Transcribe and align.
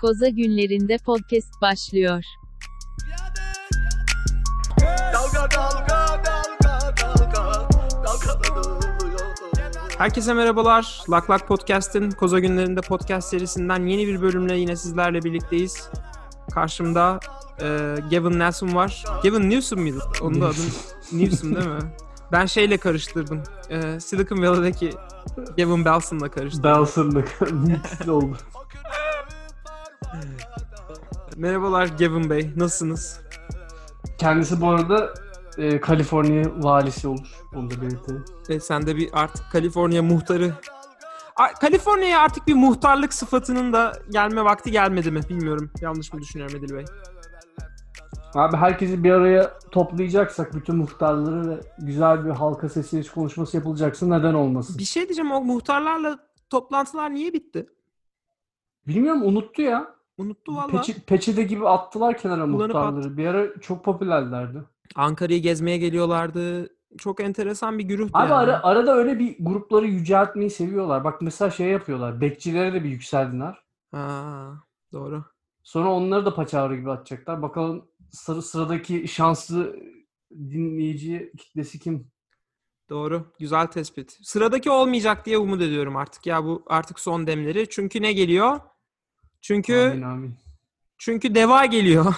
Koza 0.00 0.28
günlerinde 0.28 0.98
podcast 1.06 1.60
başlıyor. 1.60 2.24
Dalga 5.14 5.48
dalga 5.56 6.22
dalga 6.26 6.80
dalga 7.02 8.44
dalgalanıyor. 8.44 9.20
Herkese 9.98 10.34
merhabalar. 10.34 11.02
Lak 11.10 11.30
Lak 11.30 11.48
Podcast'in 11.48 12.10
Koza 12.10 12.38
Günlerinde 12.38 12.80
podcast 12.80 13.28
serisinden 13.28 13.86
yeni 13.86 14.06
bir 14.06 14.22
bölümle 14.22 14.56
yine 14.56 14.76
sizlerle 14.76 15.22
birlikteyiz. 15.22 15.90
Karşımda 16.54 17.20
e, 17.60 17.66
Gavin 18.10 18.38
Newsom 18.38 18.74
var. 18.74 19.04
Gavin 19.22 19.50
Newsom 19.50 19.80
muydu? 19.80 20.00
Onun 20.22 20.40
da 20.40 20.46
adı 20.46 20.56
Newsom 21.12 21.54
değil 21.54 21.66
mi? 21.66 21.92
Ben 22.32 22.46
şeyle 22.46 22.76
karıştırdım. 22.76 23.42
E, 23.70 24.00
Silicon 24.00 24.42
Valley'deki 24.42 24.90
Gavin 25.56 25.84
Belson'la 25.84 26.30
karıştırdım. 26.30 26.70
Dawson'lık 26.70 27.40
mix 27.52 28.08
oldu. 28.08 28.36
Merhabalar 31.36 31.86
Gavin 31.86 32.30
Bey. 32.30 32.50
Nasılsınız? 32.56 33.20
Kendisi 34.18 34.60
bu 34.60 34.68
arada 34.68 35.14
e, 35.58 35.80
Kaliforniya 35.80 36.44
valisi 36.62 37.08
olur. 37.08 37.40
Onu 37.54 37.70
da 37.70 37.80
belirtelim. 37.80 38.24
E, 38.48 38.60
sen 38.60 38.86
de 38.86 38.96
bir 38.96 39.10
artık 39.12 39.52
Kaliforniya 39.52 40.02
muhtarı. 40.02 40.54
Kaliforniya'ya 41.60 42.20
artık 42.20 42.46
bir 42.46 42.54
muhtarlık 42.54 43.14
sıfatının 43.14 43.72
da 43.72 43.92
gelme 44.10 44.44
vakti 44.44 44.70
gelmedi 44.70 45.10
mi? 45.10 45.20
Bilmiyorum. 45.28 45.70
Yanlış 45.80 46.12
mı 46.12 46.20
düşünüyorum 46.20 46.56
Edil 46.56 46.74
Bey? 46.74 46.84
Abi 48.34 48.56
herkesi 48.56 49.04
bir 49.04 49.10
araya 49.10 49.58
toplayacaksak 49.70 50.54
bütün 50.54 50.76
muhtarları 50.76 51.50
ve 51.50 51.60
güzel 51.78 52.24
bir 52.24 52.30
halka 52.30 52.68
sesleyiş 52.68 53.10
konuşması 53.10 53.56
yapılacaksa 53.56 54.06
neden 54.06 54.34
olmasın? 54.34 54.78
Bir 54.78 54.84
şey 54.84 55.08
diyeceğim 55.08 55.32
o 55.32 55.40
muhtarlarla 55.40 56.18
toplantılar 56.50 57.14
niye 57.14 57.32
bitti? 57.32 57.66
Bilmiyorum 58.86 59.22
unuttu 59.22 59.62
ya. 59.62 59.94
Unuttu 60.20 60.56
valla. 60.56 60.66
Peçe, 60.66 60.92
peçete 61.06 61.42
gibi 61.42 61.68
attılar 61.68 62.18
kenara 62.18 62.44
Kullanıp 62.44 62.74
muhtarları. 62.74 63.16
Bir 63.16 63.26
ara 63.26 63.60
çok 63.60 63.84
popülerlerdi. 63.84 64.58
Ankara'yı 64.94 65.42
gezmeye 65.42 65.78
geliyorlardı. 65.78 66.68
Çok 66.98 67.20
enteresan 67.20 67.78
bir 67.78 67.84
güruhtu 67.84 68.18
Abi 68.18 68.30
yani. 68.30 68.34
ara, 68.34 68.62
arada 68.62 68.96
öyle 68.96 69.18
bir 69.18 69.36
grupları 69.40 69.86
yüceltmeyi 69.86 70.50
seviyorlar. 70.50 71.04
Bak 71.04 71.22
mesela 71.22 71.50
şey 71.50 71.66
yapıyorlar. 71.66 72.20
Bekçilere 72.20 72.72
de 72.72 72.84
bir 72.84 72.88
yükseldiler. 72.88 73.58
Ha, 73.92 74.52
doğru. 74.92 75.24
Sonra 75.62 75.92
onları 75.92 76.26
da 76.26 76.34
paçavra 76.34 76.76
gibi 76.76 76.90
atacaklar. 76.90 77.42
Bakalım 77.42 77.84
sıra, 78.10 78.42
sıradaki 78.42 79.08
şanslı 79.08 79.76
dinleyici 80.30 81.32
kitlesi 81.38 81.78
kim? 81.78 82.06
Doğru. 82.90 83.26
Güzel 83.38 83.66
tespit. 83.66 84.18
Sıradaki 84.22 84.70
olmayacak 84.70 85.26
diye 85.26 85.38
umut 85.38 85.62
ediyorum 85.62 85.96
artık. 85.96 86.26
Ya 86.26 86.44
bu 86.44 86.62
artık 86.66 87.00
son 87.00 87.26
demleri. 87.26 87.66
Çünkü 87.70 88.02
ne 88.02 88.12
geliyor? 88.12 88.60
Çünkü 89.40 89.74
Amin 89.78 90.02
amin. 90.02 90.34
çünkü 90.98 91.34
deva 91.34 91.66
geliyor. 91.66 92.04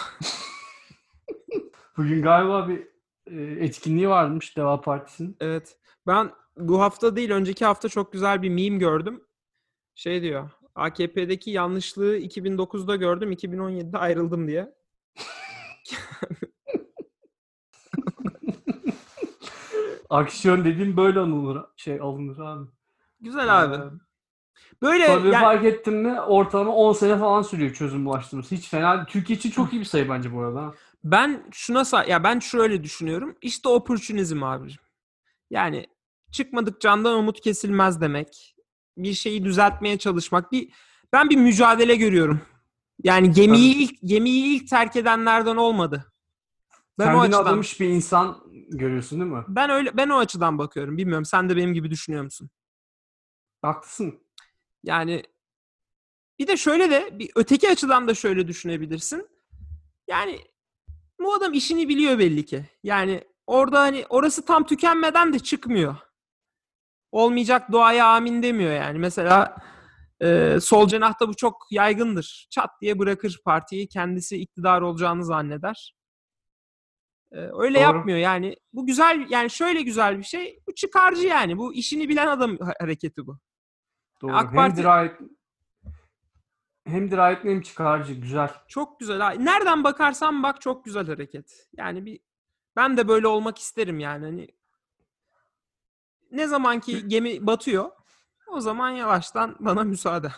Bugün 1.96 2.22
galiba 2.22 2.68
bir 2.68 2.88
e, 3.26 3.64
etkinliği 3.64 4.08
varmış 4.08 4.56
Deva 4.56 4.80
Partisi'nin. 4.80 5.36
evet. 5.40 5.76
Ben 6.06 6.30
bu 6.56 6.80
hafta 6.80 7.16
değil 7.16 7.30
önceki 7.30 7.64
hafta 7.64 7.88
çok 7.88 8.12
güzel 8.12 8.42
bir 8.42 8.48
meme 8.48 8.78
gördüm. 8.78 9.24
Şey 9.94 10.22
diyor. 10.22 10.50
AKP'deki 10.74 11.50
yanlışlığı 11.50 12.18
2009'da 12.18 12.96
gördüm, 12.96 13.32
2017'de 13.32 13.98
ayrıldım 13.98 14.48
diye. 14.48 14.74
Aksiyon 20.10 20.64
dediğim 20.64 20.96
böyle 20.96 21.18
alınır, 21.18 21.64
şey 21.76 22.00
alınır 22.00 22.38
abi. 22.38 22.68
Güzel 23.20 23.62
abi. 23.62 23.74
Ee, 23.74 23.88
Böyle 24.82 25.06
Tabii 25.06 25.28
yani- 25.28 25.42
fark 25.42 25.64
ettin 25.64 25.94
mi 25.94 26.20
ortalama 26.20 26.74
10 26.74 26.92
sene 26.92 27.18
falan 27.18 27.42
sürüyor 27.42 27.74
çözüm 27.74 28.06
ulaştırması. 28.06 28.54
Hiç 28.54 28.68
fena. 28.68 29.06
Türkiye 29.06 29.36
için 29.38 29.50
çok 29.50 29.72
iyi 29.72 29.80
bir 29.80 29.84
sayı 29.84 30.08
bence 30.08 30.34
bu 30.34 30.40
arada. 30.40 30.74
Ben 31.04 31.44
şuna 31.52 31.80
sa- 31.80 32.10
ya 32.10 32.24
ben 32.24 32.38
şöyle 32.38 32.84
düşünüyorum. 32.84 33.36
İşte 33.42 33.68
opportunizm 33.68 34.42
abicim. 34.42 34.80
Yani 35.50 35.86
çıkmadık 36.32 36.80
candan 36.80 37.18
umut 37.18 37.40
kesilmez 37.40 38.00
demek. 38.00 38.56
Bir 38.98 39.12
şeyi 39.12 39.44
düzeltmeye 39.44 39.98
çalışmak. 39.98 40.52
Bir 40.52 40.72
ben 41.12 41.30
bir 41.30 41.36
mücadele 41.36 41.96
görüyorum. 41.96 42.40
Yani 43.04 43.30
gemiyi 43.32 43.74
ilk 43.76 43.98
gemiyi 44.04 44.44
ilk 44.56 44.68
terk 44.68 44.96
edenlerden 44.96 45.56
olmadı. 45.56 46.12
Ben 46.98 47.04
o 47.04 47.06
Kendini 47.06 47.22
açıdan 47.22 47.42
adamış 47.42 47.80
bir 47.80 47.88
insan 47.88 48.38
görüyorsun 48.68 49.20
değil 49.20 49.32
mi? 49.32 49.44
ben 49.48 49.70
öyle 49.70 49.96
ben 49.96 50.08
o 50.08 50.18
açıdan 50.18 50.58
bakıyorum. 50.58 50.96
Bilmiyorum 50.96 51.24
sen 51.24 51.48
de 51.48 51.56
benim 51.56 51.74
gibi 51.74 51.90
düşünüyor 51.90 52.24
musun? 52.24 52.50
Haklısın. 53.62 54.20
Yani 54.82 55.22
bir 56.38 56.46
de 56.46 56.56
şöyle 56.56 56.90
de 56.90 57.18
bir 57.18 57.30
öteki 57.36 57.70
açıdan 57.70 58.08
da 58.08 58.14
şöyle 58.14 58.48
düşünebilirsin. 58.48 59.28
Yani 60.08 60.40
bu 61.20 61.34
adam 61.34 61.52
işini 61.52 61.88
biliyor 61.88 62.18
belli 62.18 62.44
ki. 62.44 62.64
Yani 62.82 63.24
orada 63.46 63.80
hani 63.80 64.06
orası 64.08 64.44
tam 64.44 64.66
tükenmeden 64.66 65.32
de 65.32 65.38
çıkmıyor. 65.38 65.96
Olmayacak 67.12 67.72
duaya 67.72 68.06
amin 68.06 68.42
demiyor 68.42 68.72
yani. 68.72 68.98
Mesela 68.98 69.56
e, 70.22 70.58
sol 70.60 70.88
cenahta 70.88 71.28
bu 71.28 71.34
çok 71.34 71.66
yaygındır. 71.70 72.46
Çat 72.50 72.70
diye 72.80 72.98
bırakır 72.98 73.40
partiyi 73.44 73.88
kendisi 73.88 74.36
iktidar 74.36 74.82
olacağını 74.82 75.24
zanneder. 75.24 75.94
E, 77.32 77.36
öyle 77.38 77.74
Doğru. 77.74 77.82
yapmıyor 77.82 78.18
yani. 78.18 78.56
Bu 78.72 78.86
güzel 78.86 79.26
yani 79.30 79.50
şöyle 79.50 79.82
güzel 79.82 80.18
bir 80.18 80.24
şey. 80.24 80.58
Bu 80.66 80.74
çıkarcı 80.74 81.26
yani. 81.26 81.58
Bu 81.58 81.74
işini 81.74 82.08
bilen 82.08 82.26
adam 82.26 82.58
ha- 82.58 82.74
hareketi 82.80 83.26
bu. 83.26 83.38
Doğru. 84.22 84.32
AK 84.36 84.48
hem 84.52 84.54
Parti- 84.56 84.76
dirayet 84.76 85.20
hem 86.86 87.10
dirayetli 87.10 87.50
hem 87.50 87.60
çıkarcı. 87.60 88.14
Güzel. 88.14 88.50
Çok 88.68 89.00
güzel. 89.00 89.36
Nereden 89.38 89.84
bakarsan 89.84 90.42
bak 90.42 90.60
çok 90.60 90.84
güzel 90.84 91.06
hareket. 91.06 91.68
Yani 91.76 92.06
bir 92.06 92.20
ben 92.76 92.96
de 92.96 93.08
böyle 93.08 93.26
olmak 93.26 93.58
isterim 93.58 94.00
yani. 94.00 94.24
Hani 94.24 94.48
ne 96.30 96.46
zamanki 96.46 97.08
gemi 97.08 97.46
batıyor 97.46 97.90
o 98.46 98.60
zaman 98.60 98.90
yavaştan 98.90 99.56
bana 99.60 99.82
müsaade. 99.84 100.32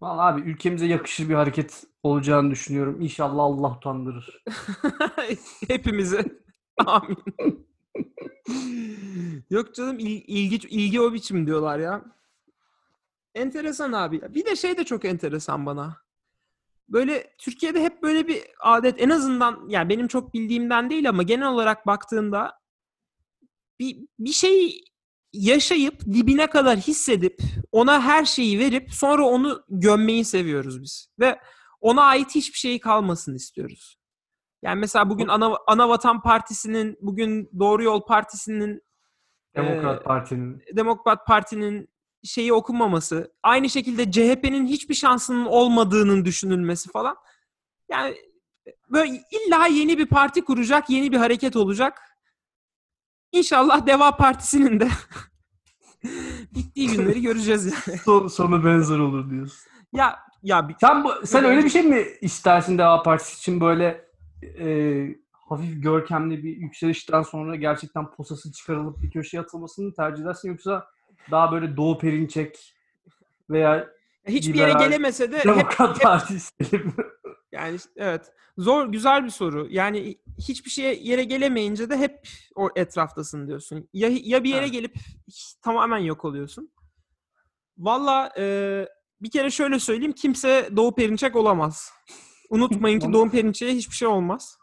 Vallahi 0.00 0.32
abi 0.34 0.50
ülkemize 0.50 0.86
yakışır 0.86 1.28
bir 1.28 1.34
hareket 1.34 1.84
olacağını 2.02 2.50
düşünüyorum. 2.50 3.00
İnşallah 3.00 3.42
Allah 3.42 3.70
utandırır. 3.76 4.44
Hepimize. 5.68 6.24
Amin. 6.86 7.16
Yok 9.50 9.74
canım 9.74 9.98
il- 9.98 10.24
ilgi 10.26 10.56
ilgi 10.68 11.00
o 11.00 11.12
biçim 11.12 11.46
diyorlar 11.46 11.78
ya. 11.78 12.04
Enteresan 13.36 13.92
abi. 13.92 14.34
Bir 14.34 14.44
de 14.44 14.56
şey 14.56 14.76
de 14.78 14.84
çok 14.84 15.04
enteresan 15.04 15.66
bana. 15.66 15.96
Böyle 16.88 17.34
Türkiye'de 17.38 17.82
hep 17.82 18.02
böyle 18.02 18.28
bir 18.28 18.42
adet 18.60 19.02
en 19.02 19.10
azından 19.10 19.64
yani 19.68 19.88
benim 19.88 20.08
çok 20.08 20.34
bildiğimden 20.34 20.90
değil 20.90 21.08
ama 21.08 21.22
genel 21.22 21.48
olarak 21.48 21.86
baktığında 21.86 22.58
bir, 23.80 23.98
bir 24.18 24.32
şey 24.32 24.84
yaşayıp 25.32 26.00
dibine 26.00 26.46
kadar 26.46 26.78
hissedip 26.78 27.40
ona 27.72 28.02
her 28.02 28.24
şeyi 28.24 28.58
verip 28.58 28.92
sonra 28.92 29.24
onu 29.24 29.64
gömmeyi 29.68 30.24
seviyoruz 30.24 30.82
biz. 30.82 31.10
Ve 31.20 31.40
ona 31.80 32.02
ait 32.02 32.34
hiçbir 32.34 32.58
şey 32.58 32.80
kalmasın 32.80 33.34
istiyoruz. 33.34 33.96
Yani 34.62 34.80
mesela 34.80 35.10
bugün 35.10 35.28
Ana, 35.28 35.56
Anavatan 35.66 36.22
Partisi'nin, 36.22 36.98
bugün 37.00 37.50
Doğru 37.58 37.82
Yol 37.82 38.06
Partisi'nin, 38.06 38.82
Demokrat 39.56 40.00
Ee, 40.00 40.04
Parti'nin. 40.04 40.62
Demokrat 40.76 41.26
Parti'nin 41.26 41.88
şeyi 42.26 42.52
okunmaması, 42.52 43.32
aynı 43.42 43.70
şekilde 43.70 44.10
CHP'nin 44.10 44.66
hiçbir 44.66 44.94
şansının 44.94 45.44
olmadığının 45.46 46.24
düşünülmesi 46.24 46.90
falan. 46.90 47.16
Yani 47.90 48.16
böyle 48.90 49.22
illa 49.30 49.66
yeni 49.66 49.98
bir 49.98 50.06
parti 50.06 50.44
kuracak, 50.44 50.90
yeni 50.90 51.12
bir 51.12 51.16
hareket 51.16 51.56
olacak. 51.56 52.02
İnşallah 53.32 53.86
Deva 53.86 54.16
Partisi'nin 54.16 54.80
de 54.80 54.88
bittiği 56.54 56.88
günleri 56.88 57.22
göreceğiz 57.22 57.66
yani. 57.66 57.98
Son, 58.04 58.28
sonu 58.28 58.64
benzer 58.64 58.98
olur 58.98 59.30
diyorsun. 59.30 59.58
Ya 59.92 60.18
ya 60.42 60.68
bir- 60.68 60.76
Sen 60.80 61.04
bu, 61.04 61.26
sen 61.26 61.44
öyle 61.44 61.64
bir 61.64 61.70
şey 61.70 61.82
mi 61.82 62.04
istersin 62.20 62.78
Deva 62.78 63.02
Partisi 63.02 63.36
için 63.38 63.60
böyle 63.60 64.04
e, 64.42 64.66
hafif 65.48 65.82
görkemli 65.82 66.44
bir 66.44 66.56
yükselişten 66.56 67.22
sonra 67.22 67.56
gerçekten 67.56 68.10
posası 68.10 68.52
çıkarılıp 68.52 69.02
bir 69.02 69.10
köşeye 69.10 69.40
atılmasını 69.40 69.94
tercih 69.94 70.22
edersin 70.22 70.48
yoksa 70.48 70.86
daha 71.30 71.52
böyle 71.52 71.76
Doğu 71.76 71.98
Perinçek 71.98 72.74
veya 73.50 73.88
hiçbir 74.28 74.54
yere 74.54 74.72
gelemese 74.72 75.32
de 75.32 75.36
hep, 75.38 75.44
Demokrat 75.44 76.02
Parti 76.02 76.34
isterim. 76.34 76.94
Yani 77.52 77.78
evet. 77.96 78.32
Zor, 78.58 78.86
güzel 78.86 79.24
bir 79.24 79.30
soru. 79.30 79.66
Yani 79.70 80.18
hiçbir 80.38 80.70
şeye 80.70 80.94
yere 80.94 81.24
gelemeyince 81.24 81.90
de 81.90 81.98
hep 81.98 82.28
o 82.54 82.70
etraftasın 82.76 83.46
diyorsun. 83.48 83.88
Ya, 83.92 84.08
ya 84.12 84.44
bir 84.44 84.48
yere 84.50 84.60
Evet. 84.60 84.72
gelip 84.72 84.94
tamamen 85.62 85.98
yok 85.98 86.24
oluyorsun. 86.24 86.70
Valla 87.78 88.32
e, 88.38 88.86
bir 89.20 89.30
kere 89.30 89.50
şöyle 89.50 89.78
söyleyeyim. 89.78 90.12
Kimse 90.12 90.70
Doğu 90.76 90.94
Perinçek 90.94 91.36
olamaz. 91.36 91.92
Unutmayın 92.50 93.00
ki 93.00 93.06
Doğu 93.12 93.30
Perinçek'e 93.30 93.74
hiçbir 93.74 93.94
şey 93.94 94.08
olmaz. 94.08 94.58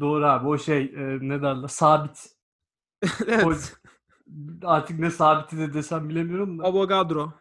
Doğru 0.00 0.26
abi 0.26 0.48
o 0.48 0.58
şey 0.58 0.82
e, 0.82 1.18
ne 1.20 1.42
derler 1.42 1.68
sabit. 1.68 2.26
evet. 3.26 3.76
Artık 4.64 4.98
ne 4.98 5.10
sabiti 5.10 5.58
de 5.58 5.74
desem 5.74 6.08
bilemiyorum 6.08 6.58
da. 6.58 6.64
Avogadro. 6.64 7.32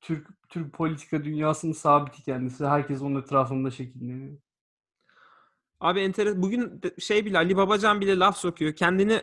Türk 0.00 0.28
Türk 0.48 0.72
politika 0.72 1.24
dünyasının 1.24 1.72
sabiti 1.72 2.22
kendisi. 2.22 2.66
Herkes 2.66 3.02
onun 3.02 3.20
etrafında 3.20 3.70
şekilleniyor. 3.70 4.38
Abi 5.80 6.00
enteresan. 6.00 6.42
Bugün 6.42 6.80
şey 6.98 7.24
bile 7.24 7.38
Ali 7.38 7.56
Babacan 7.56 8.00
bile 8.00 8.18
laf 8.18 8.36
sokuyor. 8.36 8.72
Kendini 8.72 9.22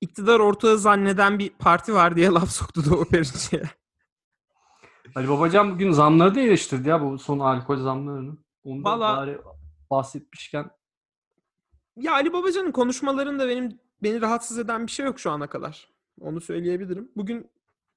iktidar 0.00 0.40
ortağı 0.40 0.78
zanneden 0.78 1.38
bir 1.38 1.50
parti 1.50 1.94
var 1.94 2.16
diye 2.16 2.28
laf 2.30 2.50
soktu 2.50 2.82
Doğu 2.90 3.04
Perinçek'e. 3.04 3.62
Ali 5.14 5.28
Babacan 5.28 5.74
bugün 5.74 5.92
zamları 5.92 6.34
da 6.34 6.40
eleştirdi 6.40 6.88
ya 6.88 7.02
bu 7.02 7.18
son 7.18 7.38
alkol 7.38 7.76
zamlarını. 7.76 8.36
Onu 8.64 8.84
da 8.84 8.88
Valla- 8.88 9.16
bari 9.16 9.40
bahsetmişken 9.90 10.70
Ya 11.96 12.12
Ali 12.12 12.32
Babacan'ın 12.32 12.72
konuşmalarında 12.72 13.48
benim 13.48 13.80
beni 14.02 14.20
rahatsız 14.20 14.58
eden 14.58 14.86
bir 14.86 14.92
şey 14.92 15.06
yok 15.06 15.20
şu 15.20 15.30
ana 15.30 15.46
kadar. 15.46 15.88
Onu 16.20 16.40
söyleyebilirim. 16.40 17.10
Bugün 17.16 17.50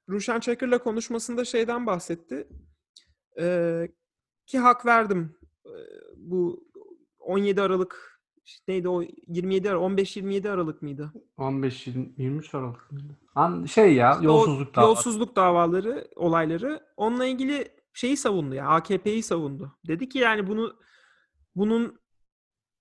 Ruşen 0.10 0.40
Çakır'la 0.40 0.78
konuşmasında 0.78 1.46
şeyden 1.46 1.86
bahsetti. 1.86 2.48
Ee, 3.40 3.88
ki 4.46 4.60
hak 4.60 4.86
verdim. 4.86 5.36
Ee, 5.66 5.70
bu 6.16 6.68
17 7.20 7.62
Aralık 7.62 8.20
işte 8.46 8.64
neydi 8.74 8.90
o 8.90 9.02
27 9.28 9.70
Aralık 9.70 10.00
15-27 10.00 10.50
Aralık 10.50 10.82
mıydı? 10.82 11.14
15 11.38 11.88
20 11.88 12.14
23 12.18 12.56
Aralık. 12.56 12.92
mıydı? 12.92 13.18
An 13.36 13.66
şey 13.66 13.94
ya 13.94 14.20
O 14.20 14.24
yolsuzluk 14.24 14.76
davası. 14.76 14.88
Yolsuzluk 14.90 15.36
davaları, 15.36 16.08
olayları 16.16 16.84
onunla 16.98 17.26
ilgili 17.26 17.68
şeyi 17.94 18.18
savundu 18.18 18.56
ya. 18.56 18.68
AKP'yi 18.68 19.24
savundu. 19.24 19.78
Dedi 19.88 20.10
ki 20.10 20.18
yani 20.18 20.48
bunu 20.48 20.76
bunun 21.56 22.00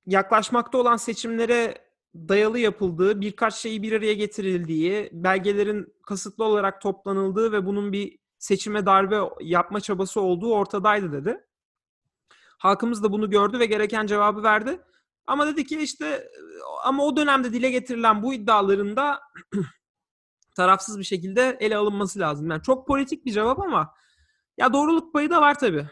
yaklaşmakta 0.06 0.78
olan 0.78 0.96
seçimlere 0.96 1.74
dayalı 2.14 2.58
yapıldığı, 2.58 3.20
birkaç 3.20 3.54
şeyi 3.54 3.82
bir 3.82 3.92
araya 3.92 4.14
getirildiği, 4.14 5.10
belgelerin 5.12 5.94
kasıtlı 6.06 6.44
olarak 6.44 6.80
toplanıldığı 6.80 7.52
ve 7.52 7.66
bunun 7.66 7.92
bir 7.92 8.18
seçime 8.38 8.86
darbe 8.86 9.20
yapma 9.40 9.80
çabası 9.80 10.20
olduğu 10.20 10.52
ortadaydı 10.54 11.12
dedi. 11.12 11.40
Halkımız 12.58 13.02
da 13.02 13.12
bunu 13.12 13.30
gördü 13.30 13.58
ve 13.58 13.66
gereken 13.66 14.06
cevabı 14.06 14.42
verdi. 14.42 14.80
Ama 15.26 15.46
dedi 15.46 15.66
ki 15.66 15.78
işte 15.80 16.28
ama 16.84 17.04
o 17.04 17.16
dönemde 17.16 17.52
dile 17.52 17.70
getirilen 17.70 18.22
bu 18.22 18.34
iddiaların 18.34 18.96
da 18.96 19.20
tarafsız 20.56 20.98
bir 20.98 21.04
şekilde 21.04 21.56
ele 21.60 21.76
alınması 21.76 22.18
lazım. 22.18 22.50
Yani 22.50 22.62
çok 22.62 22.86
politik 22.86 23.26
bir 23.26 23.32
cevap 23.32 23.60
ama 23.60 23.94
ya 24.56 24.72
doğruluk 24.72 25.12
payı 25.12 25.30
da 25.30 25.40
var 25.40 25.58
tabii. 25.58 25.88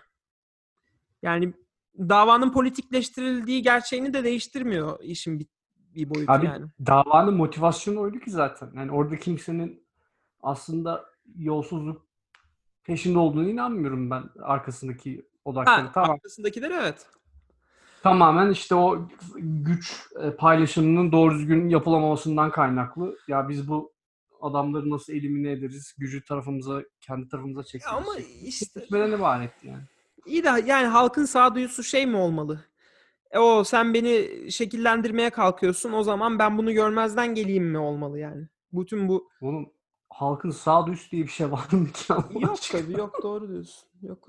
Yani 1.23 1.55
davanın 1.99 2.52
politikleştirildiği 2.52 3.62
gerçeğini 3.62 4.14
de 4.14 4.25
değiştirmiyor 4.25 4.99
işin 5.02 5.38
bir, 5.94 6.10
boyutu 6.10 6.32
Abi 6.32 6.46
yani. 6.46 6.66
davanın 6.87 7.34
motivasyonu 7.34 8.00
oydu 8.00 8.19
ki 8.19 8.31
zaten. 8.31 8.70
Yani 8.76 8.92
orada 8.92 9.19
kimsenin 9.19 9.84
aslında 10.42 11.04
yolsuzluk 11.37 12.06
peşinde 12.84 13.19
olduğunu 13.19 13.48
inanmıyorum 13.48 14.10
ben 14.10 14.25
arkasındaki 14.42 15.26
odakları. 15.44 15.87
Ha, 15.87 15.90
Tamam. 15.94 16.10
arkasındakiler 16.10 16.70
evet. 16.70 17.06
Tamamen 18.02 18.50
işte 18.50 18.75
o 18.75 19.08
güç 19.38 20.06
e, 20.22 20.31
paylaşımının 20.31 21.12
doğru 21.12 21.34
düzgün 21.34 21.69
yapılamamasından 21.69 22.50
kaynaklı. 22.50 23.16
Ya 23.28 23.48
biz 23.48 23.69
bu 23.69 23.92
adamları 24.40 24.90
nasıl 24.90 25.12
elimine 25.12 25.50
ederiz? 25.52 25.94
Gücü 25.98 26.25
tarafımıza, 26.25 26.82
kendi 27.00 27.28
tarafımıza 27.28 27.64
çekeriz. 27.64 27.94
ama 27.96 28.16
işte 28.44 28.81
Seçmeden 28.81 29.12
ibaret 29.19 29.64
yani. 29.64 29.82
iyi 30.26 30.44
de 30.44 30.48
yani 30.66 30.87
halkın 30.87 31.25
sağduyusu 31.25 31.82
şey 31.82 32.06
mi 32.06 32.16
olmalı? 32.16 32.64
E 33.31 33.38
o 33.38 33.65
sen 33.65 33.94
beni 33.94 34.29
şekillendirmeye 34.53 35.31
kalkıyorsun 35.31 35.93
o 35.93 36.03
zaman 36.03 36.38
ben 36.38 36.59
bunu 36.59 36.73
görmezden 36.73 37.35
geleyim 37.35 37.65
mi 37.65 37.79
olmalı 37.79 38.19
yani? 38.19 38.49
Bütün 38.73 39.09
bu 39.09 39.31
Bunun 39.41 39.73
halkın 40.11 40.50
sağduyusu 40.50 41.11
diye 41.11 41.23
bir 41.23 41.29
şey 41.29 41.53
var 41.53 41.67
mı 41.73 41.88
ki? 41.93 42.12
Yok 42.41 42.59
tabii 42.73 42.93
yok 42.93 43.23
doğru 43.23 43.49
diyorsun. 43.49 43.88
Yok. 44.03 44.29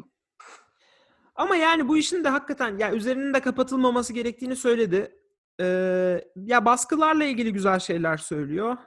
Ama 1.36 1.56
yani 1.56 1.88
bu 1.88 1.98
işin 1.98 2.24
de 2.24 2.30
hakikaten 2.30 2.77
ya 2.77 2.94
üzerinin 2.94 3.33
de 3.33 3.39
kapatılmaması 3.39 4.13
gerektiğini 4.13 4.56
söyledi. 4.56 5.15
Ee, 5.59 6.25
ya 6.36 6.65
baskılarla 6.65 7.24
ilgili 7.24 7.54
güzel 7.54 7.80
şeyler 7.80 8.18
söylüyor. 8.18 8.77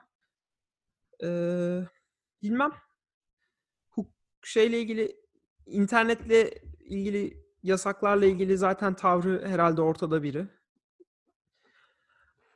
Ee, 1.25 1.81
bilmem. 2.43 2.73
Huk 3.91 4.07
şeyle 4.43 4.81
ilgili 4.81 5.17
internetle 5.67 6.51
ilgili 6.81 7.44
yasaklarla 7.65 8.27
ilgili 8.27 8.59
zaten 8.59 8.95
tavrı 8.95 9.49
herhalde 9.49 9.83
ortada 9.83 10.23
biri. 10.23 10.47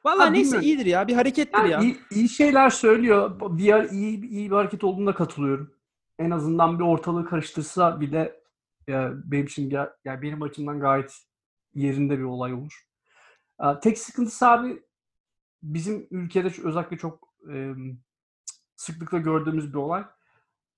Valla 0.04 0.26
neyse 0.26 0.44
bilmiyorum. 0.44 0.66
iyidir 0.68 0.86
ya. 0.86 1.08
Bir 1.08 1.14
harekettir 1.14 1.58
Yani 1.58 1.70
ya. 1.70 1.80
iyi, 1.80 1.98
iyi 2.10 2.28
şeyler 2.28 2.70
söylüyor. 2.70 3.40
Bir 3.58 3.64
yer 3.64 3.84
iyi, 3.84 4.28
iyi 4.28 4.50
bir 4.50 4.56
hareket 4.56 4.84
olduğunda 4.84 5.14
katılıyorum. 5.14 5.74
En 6.18 6.30
azından 6.30 6.78
bir 6.78 6.84
ortalığı 6.84 7.24
karıştırsa 7.24 8.00
bile 8.00 8.40
ya 8.86 9.12
benim 9.24 9.44
için 9.46 9.70
ya, 9.70 9.96
ya 10.04 10.22
benim 10.22 10.42
açımdan 10.42 10.80
gayet 10.80 11.18
yerinde 11.74 12.18
bir 12.18 12.24
olay 12.24 12.52
olur. 12.54 12.86
Aa, 13.58 13.80
Tek 13.80 13.98
sıkıntısı 13.98 14.46
abi 14.46 14.82
bizim 15.62 16.06
ülkede 16.10 16.48
özellikle 16.64 16.96
çok 16.96 17.28
e, 17.52 17.72
sıklıkla 18.76 19.18
gördüğümüz 19.18 19.68
bir 19.72 19.78
olay. 19.78 20.04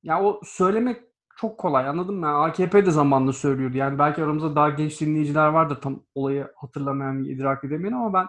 Ya 0.02 0.22
o 0.22 0.40
söylemek 0.44 1.02
çok 1.40 1.58
kolay 1.58 1.88
anladın 1.88 2.14
mı? 2.14 2.26
Yani 2.26 2.36
AKP 2.36 2.86
de 2.86 2.90
zamanında 2.90 3.32
söylüyordu. 3.32 3.76
Yani 3.76 3.98
belki 3.98 4.24
aramızda 4.24 4.56
daha 4.56 4.70
genç 4.70 5.00
dinleyiciler 5.00 5.48
vardır 5.48 5.80
tam 5.80 6.02
olayı 6.14 6.52
hatırlamayan, 6.56 7.24
idrak 7.24 7.64
edemeyen 7.64 7.92
ama 7.92 8.12
ben 8.12 8.26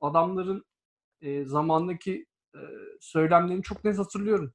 adamların 0.00 0.64
e, 1.20 1.44
zamandaki 1.44 2.26
e, 2.54 2.60
söylemlerini 3.00 3.62
çok 3.62 3.84
net 3.84 3.98
hatırlıyorum. 3.98 4.52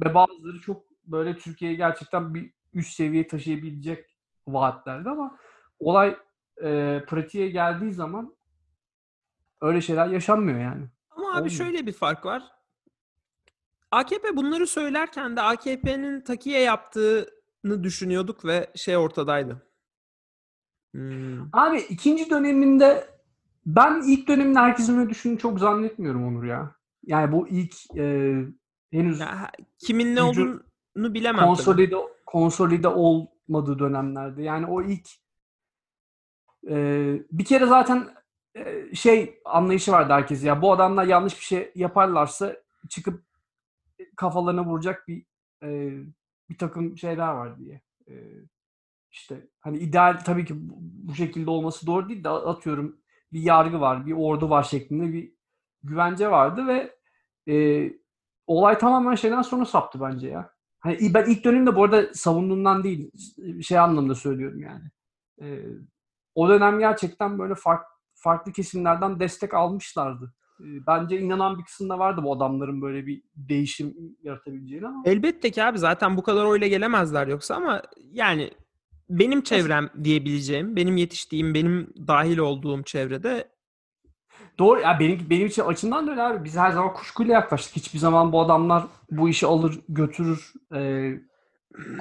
Ve 0.00 0.14
bazıları 0.14 0.60
çok 0.60 0.82
böyle 1.06 1.38
Türkiye'yi 1.38 1.76
gerçekten 1.76 2.34
bir 2.34 2.52
üst 2.74 2.94
seviyeye 2.94 3.26
taşıyabilecek 3.26 4.16
vaatlerdi 4.46 5.08
ama 5.08 5.38
olay 5.78 6.16
e, 6.62 7.02
pratiğe 7.08 7.48
geldiği 7.48 7.92
zaman 7.92 8.36
öyle 9.60 9.80
şeyler 9.80 10.06
yaşanmıyor 10.06 10.60
yani. 10.60 10.84
Ama 11.10 11.30
abi 11.30 11.36
Olmuyor. 11.36 11.50
şöyle 11.50 11.86
bir 11.86 11.92
fark 11.92 12.24
var. 12.26 12.42
AKP 13.90 14.36
bunları 14.36 14.66
söylerken 14.66 15.36
de 15.36 15.42
AKP'nin 15.42 16.20
takiye 16.20 16.60
yaptığını 16.60 17.33
düşünüyorduk 17.64 18.44
ve 18.44 18.70
şey 18.74 18.96
ortadaydı. 18.96 19.62
Hmm. 20.94 21.40
Abi 21.52 21.78
ikinci 21.78 22.30
döneminde 22.30 23.08
ben 23.66 24.02
ilk 24.06 24.28
döneminde 24.28 24.58
herkesin 24.58 24.98
öyle 24.98 25.10
düşündüğünü 25.10 25.38
çok 25.38 25.60
zannetmiyorum 25.60 26.26
Onur 26.26 26.44
ya. 26.44 26.74
Yani 27.06 27.32
bu 27.32 27.48
ilk 27.48 27.74
e, 27.96 28.34
henüz 28.90 29.20
Ya, 29.20 29.50
kimin 29.78 30.14
ne 30.16 30.22
olduğunu 30.22 31.14
bilemem 31.14 31.36
tabii. 31.36 31.46
konsolide 31.46 31.96
konsolide 32.26 32.88
olmadığı 32.88 33.78
dönemlerde. 33.78 34.42
Yani 34.42 34.66
o 34.66 34.82
ilk 34.82 35.08
e, 36.68 36.74
bir 37.32 37.44
kere 37.44 37.66
zaten 37.66 38.08
e, 38.54 38.94
şey 38.94 39.40
anlayışı 39.44 39.92
vardı 39.92 40.12
herkes 40.12 40.44
ya 40.44 40.62
bu 40.62 40.72
adamlar 40.72 41.04
yanlış 41.04 41.36
bir 41.38 41.44
şey 41.44 41.72
yaparlarsa 41.74 42.56
çıkıp 42.90 43.24
kafalarına 44.16 44.64
vuracak 44.64 45.08
bir 45.08 45.26
e, 45.62 45.90
bir 46.50 46.58
takım 46.58 46.98
şeyler 46.98 47.28
var 47.28 47.58
diye. 47.58 47.82
E, 48.08 48.14
işte 49.10 49.48
hani 49.60 49.78
ideal 49.78 50.20
tabii 50.24 50.44
ki 50.44 50.54
bu, 50.56 51.14
şekilde 51.14 51.50
olması 51.50 51.86
doğru 51.86 52.08
değil 52.08 52.24
de 52.24 52.28
atıyorum 52.28 53.00
bir 53.32 53.40
yargı 53.40 53.80
var, 53.80 54.06
bir 54.06 54.12
ordu 54.12 54.50
var 54.50 54.62
şeklinde 54.62 55.12
bir 55.12 55.34
güvence 55.82 56.30
vardı 56.30 56.66
ve 56.66 56.96
e, 57.52 57.90
olay 58.46 58.78
tamamen 58.78 59.14
şeyden 59.14 59.42
sonra 59.42 59.64
saptı 59.64 60.00
bence 60.00 60.28
ya. 60.28 60.50
Hani 60.80 61.14
ben 61.14 61.30
ilk 61.30 61.44
dönemde 61.44 61.76
bu 61.76 61.84
arada 61.84 62.14
savunduğumdan 62.14 62.84
değil, 62.84 63.10
şey 63.62 63.78
anlamda 63.78 64.14
söylüyorum 64.14 64.60
yani. 64.60 64.84
E, 65.42 65.64
o 66.34 66.48
dönem 66.48 66.78
gerçekten 66.78 67.38
böyle 67.38 67.54
farklı 67.54 67.94
farklı 68.14 68.52
kesimlerden 68.52 69.20
destek 69.20 69.54
almışlardı. 69.54 70.34
Bence 70.60 71.20
inanan 71.20 71.58
bir 71.58 71.64
kısımda 71.64 71.98
vardı 71.98 72.20
bu 72.24 72.32
adamların 72.32 72.82
böyle 72.82 73.06
bir 73.06 73.22
değişim 73.36 73.94
yaratabileceğini 74.22 74.86
ama 74.86 75.02
Elbette 75.04 75.50
ki 75.50 75.64
abi 75.64 75.78
zaten 75.78 76.16
bu 76.16 76.22
kadar 76.22 76.44
oyla 76.44 76.66
gelemezler 76.66 77.26
yoksa 77.26 77.54
ama 77.54 77.82
yani 78.12 78.50
benim 79.10 79.42
çevrem 79.42 79.90
diyebileceğim, 80.04 80.76
benim 80.76 80.96
yetiştiğim, 80.96 81.54
benim 81.54 81.94
dahil 82.06 82.38
olduğum 82.38 82.82
çevrede 82.82 83.54
Doğru 84.58 84.80
ya 84.80 85.00
benim 85.00 85.26
benim 85.30 85.46
için 85.46 85.62
açımdan 85.62 86.06
da 86.06 86.10
öyle 86.10 86.22
abi. 86.22 86.44
Biz 86.44 86.56
her 86.56 86.70
zaman 86.70 86.94
kuşkuyla 86.94 87.34
yaklaştık. 87.34 87.76
Hiçbir 87.76 87.98
zaman 87.98 88.32
bu 88.32 88.40
adamlar 88.40 88.84
bu 89.10 89.28
işi 89.28 89.46
alır, 89.46 89.80
götürür, 89.88 90.52
e, 90.74 91.12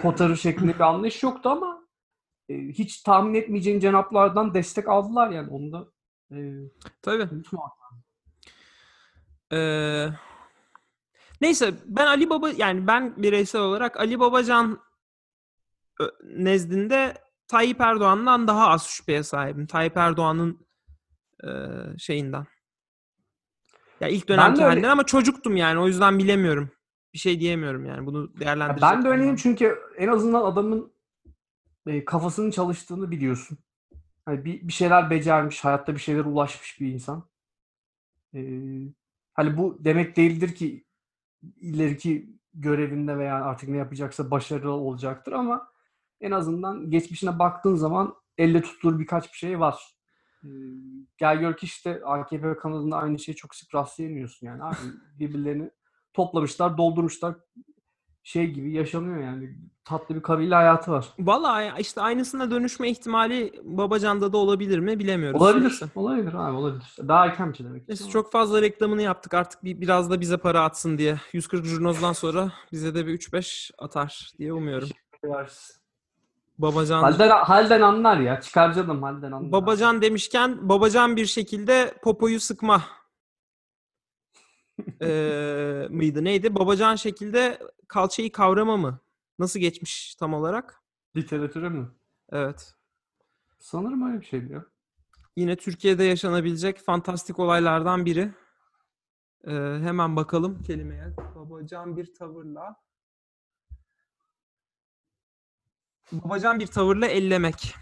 kotarır 0.01 0.35
şeklinde 0.35 0.75
bir 0.75 0.79
anlayış 0.79 1.23
yoktu 1.23 1.49
ama 1.49 1.87
e, 2.49 2.53
hiç 2.57 3.01
tahmin 3.01 3.33
etmeyeceğin 3.33 3.79
cenaplardan 3.79 4.53
destek 4.53 4.89
aldılar 4.89 5.29
yani. 5.29 5.49
Onu 5.49 5.71
da 5.71 5.87
e, 6.31 6.37
tabii. 7.01 7.35
unutma. 7.35 7.71
Ee, 9.53 10.07
neyse 11.41 11.73
ben 11.85 12.05
Ali 12.07 12.29
Baba 12.29 12.49
yani 12.49 12.87
ben 12.87 13.23
bireysel 13.23 13.61
olarak 13.61 13.99
Ali 13.99 14.19
Babacan 14.19 14.79
nezdinde 16.23 17.13
Tayyip 17.47 17.81
Erdoğan'dan 17.81 18.47
daha 18.47 18.67
az 18.67 18.85
şüpheye 18.87 19.23
sahibim. 19.23 19.67
Tayyip 19.67 19.97
Erdoğan'ın 19.97 20.67
e, 21.43 21.49
şeyinden. 21.97 22.45
Ya 24.01 24.07
ilk 24.07 24.27
dönemki 24.29 24.59
de 24.59 24.63
öyle- 24.63 24.71
halinden 24.71 24.89
ama 24.89 25.05
çocuktum 25.05 25.55
yani 25.55 25.79
o 25.79 25.87
yüzden 25.87 26.19
bilemiyorum. 26.19 26.71
Bir 27.13 27.17
şey 27.19 27.39
diyemiyorum 27.39 27.85
yani 27.85 28.05
bunu 28.05 28.21
Ya 28.33 28.39
değerlendirecek. 28.39 28.81
ben 28.89 29.03
de 29.03 29.07
öyleyim 29.07 29.35
çünkü 29.35 29.79
en 29.97 30.07
azından 30.07 30.43
adamın 30.43 30.93
e, 31.87 32.05
kafasının 32.05 32.51
çalıştığını 32.51 33.11
biliyorsun. 33.11 33.57
Hani 34.25 34.45
bir, 34.45 34.67
bir 34.67 34.73
şeyler 34.73 35.09
becermiş, 35.09 35.63
hayatta 35.65 35.93
bir 35.95 35.99
şeylere 35.99 36.23
ulaşmış 36.27 36.79
bir 36.81 36.87
insan. 36.93 37.29
E, 38.33 38.39
hani 39.33 39.57
bu 39.57 39.77
demek 39.79 40.17
değildir 40.17 40.55
ki 40.55 40.85
ileriki 41.55 42.39
görevinde 42.53 43.17
veya 43.17 43.35
artık 43.45 43.69
ne 43.69 43.77
yapacaksa 43.77 44.31
başarılı 44.31 44.71
olacaktır 44.71 45.31
ama 45.31 45.67
en 46.21 46.31
azından 46.31 46.91
geçmişine 46.91 47.39
baktığın 47.39 47.75
zaman 47.75 48.15
elle 48.37 48.61
tutulur 48.61 48.99
birkaç 48.99 49.33
bir 49.33 49.37
şey 49.37 49.59
var. 49.59 49.95
Ee, 50.43 50.47
gel 51.17 51.39
gör 51.39 51.57
ki 51.57 51.65
işte 51.65 52.01
AKP 52.05 52.57
kanadında 52.57 52.97
aynı 52.97 53.19
şeyi 53.19 53.35
çok 53.35 53.55
sık 53.55 53.75
rastlayamıyorsun 53.75 54.47
yani 54.47 54.63
abi 54.63 54.75
birbirlerini 55.19 55.71
toplamışlar 56.13 56.77
doldurmuşlar 56.77 57.35
şey 58.23 58.51
gibi 58.51 58.73
yaşanıyor 58.73 59.23
yani 59.23 59.55
tatlı 59.85 60.15
bir 60.15 60.21
kabile 60.21 60.55
hayatı 60.55 60.91
var. 60.91 61.05
Vallahi 61.19 61.81
işte 61.81 62.01
aynısına 62.01 62.51
dönüşme 62.51 62.89
ihtimali 62.89 63.53
Babacan'da 63.63 64.33
da 64.33 64.37
olabilir 64.37 64.79
mi 64.79 64.99
bilemiyoruz. 64.99 65.41
Olabilir. 65.41 65.69
Neyse. 65.69 65.85
Olabilir 65.95 66.33
abi 66.33 66.57
olabilir. 66.57 66.95
Daha 67.07 67.25
erken 67.25 67.51
bir 67.51 67.57
şey 67.57 67.65
demek. 67.65 67.87
Neyse 67.87 68.09
çok 68.09 68.31
fazla 68.31 68.61
reklamını 68.61 69.01
yaptık 69.01 69.33
artık 69.33 69.63
bir, 69.63 69.81
biraz 69.81 70.09
da 70.09 70.21
bize 70.21 70.37
para 70.37 70.63
atsın 70.63 70.97
diye. 70.97 71.19
140 71.33 71.65
jurnozdan 71.65 72.13
sonra 72.13 72.51
bize 72.71 72.95
de 72.95 73.07
bir 73.07 73.19
3-5 73.19 73.71
atar 73.77 74.31
diye 74.37 74.53
umuyorum. 74.53 74.89
Babacan 76.57 77.01
Halden, 77.01 77.29
halden 77.29 77.81
anlar 77.81 78.17
ya. 78.17 78.41
Çıkar 78.41 78.73
canım 78.73 79.03
halden 79.03 79.31
anlar. 79.31 79.51
Babacan 79.51 80.01
demişken 80.01 80.69
Babacan 80.69 81.15
bir 81.15 81.25
şekilde 81.25 81.93
popoyu 82.03 82.39
sıkma 82.39 82.81
eee, 85.01 85.87
mıydı 85.89 86.23
neydi? 86.23 86.55
Babacan 86.55 86.95
şekilde 86.95 87.59
kalçayı 87.87 88.31
kavrama 88.31 88.77
mı? 88.77 88.99
Nasıl 89.39 89.59
geçmiş 89.59 90.15
tam 90.15 90.33
olarak? 90.33 90.81
Literatüre 91.15 91.69
mi? 91.69 91.87
Evet. 92.31 92.73
Sanırım 93.59 94.07
öyle 94.11 94.21
bir 94.21 94.25
şeydi 94.25 94.53
ya. 94.53 94.65
Yine 95.35 95.55
Türkiye'de 95.55 96.03
yaşanabilecek 96.03 96.79
fantastik 96.79 97.39
olaylardan 97.39 98.05
biri. 98.05 98.31
Eee, 99.47 99.79
hemen 99.83 100.15
bakalım 100.15 100.63
kelimeye. 100.63 101.15
Babacan 101.35 101.97
bir 101.97 102.13
tavırla. 102.13 102.75
Babacan 106.11 106.59
bir 106.59 106.67
tavırla 106.67 107.05
ellemek. 107.07 107.75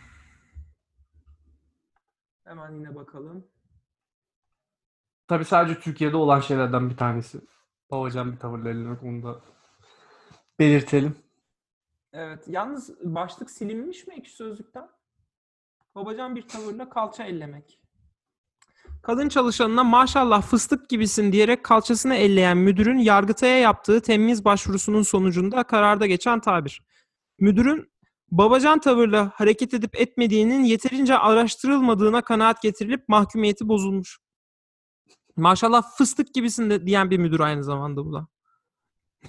Hemen 2.44 2.72
yine 2.76 2.96
bakalım. 2.96 3.48
Tabii 5.32 5.46
sadece 5.46 5.80
Türkiye'de 5.80 6.18
olan 6.18 6.40
şeylerden 6.40 6.90
bir 6.90 6.98
tanesi. 6.98 7.42
Babacan 7.92 8.32
bir 8.32 8.40
tavırla 8.40 8.70
ellemek 8.70 9.04
onu 9.04 9.24
da 9.24 9.42
belirtelim. 10.60 11.16
Evet. 12.14 12.44
Yalnız 12.48 12.92
başlık 13.04 13.52
silinmiş 13.52 14.08
mi 14.08 14.14
ekşi 14.16 14.36
sözlükten? 14.36 14.90
Babacan 15.96 16.36
bir 16.36 16.48
tavırla 16.48 16.90
kalça 16.90 17.24
ellemek. 17.24 17.80
Kadın 19.02 19.30
çalışanına 19.30 19.84
maşallah 19.84 20.42
fıstık 20.42 20.90
gibisin 20.90 21.32
diyerek 21.32 21.66
kalçasını 21.66 22.16
elleyen 22.16 22.58
müdürün 22.58 22.98
Yargıtay'a 22.98 23.58
yaptığı 23.58 24.02
temiz 24.02 24.46
başvurusunun 24.46 25.04
sonucunda 25.04 25.64
kararda 25.64 26.06
geçen 26.06 26.40
tabir. 26.40 26.82
Müdürün 27.40 27.92
babacan 28.32 28.80
tavırla 28.80 29.32
hareket 29.36 29.74
edip 29.74 30.02
etmediğinin 30.02 30.64
yeterince 30.64 31.18
araştırılmadığına 31.18 32.22
kanaat 32.22 32.62
getirilip 32.62 33.10
mahkumiyeti 33.10 33.68
bozulmuş. 33.68 34.20
Maşallah 35.38 35.84
fıstık 35.98 36.34
gibisin 36.34 36.70
de 36.70 36.86
diyen 36.86 37.10
bir 37.10 37.18
müdür 37.18 37.40
aynı 37.40 37.64
zamanda 37.64 38.06
bu 38.06 38.14
da. 38.14 38.28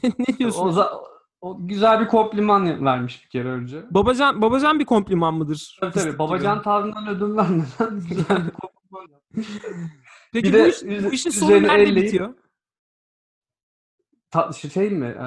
ne 0.18 0.38
diyorsun? 0.38 0.66
O, 0.68 0.70
za- 0.72 1.00
o 1.40 1.66
güzel 1.66 2.00
bir 2.00 2.08
kompliman 2.08 2.84
vermiş 2.84 3.24
bir 3.24 3.28
kere 3.30 3.48
önce. 3.48 3.84
Babacan 3.90 4.42
babacan 4.42 4.78
bir 4.78 4.84
kompliman 4.84 5.34
mıdır? 5.34 5.76
Tabii 5.80 5.92
tabii. 5.92 6.08
gibi. 6.08 6.18
Babacan 6.18 6.62
tavrından 6.62 7.08
ödün 7.08 7.36
vermeden 7.36 8.00
güzel 8.08 8.46
bir 8.46 8.50
kompliman. 8.50 9.20
Peki 10.32 10.52
Bir 10.52 10.52
bu, 10.52 10.64
de 10.64 10.68
iş, 10.68 10.82
bu 11.04 11.12
işin 11.12 11.30
sonu 11.30 11.50
nerede 11.62 11.82
elleyip- 11.82 11.96
bitiyor? 12.06 12.34
Ta- 14.30 14.52
şey 14.52 14.90
mi? 14.90 15.06
Ee, 15.06 15.22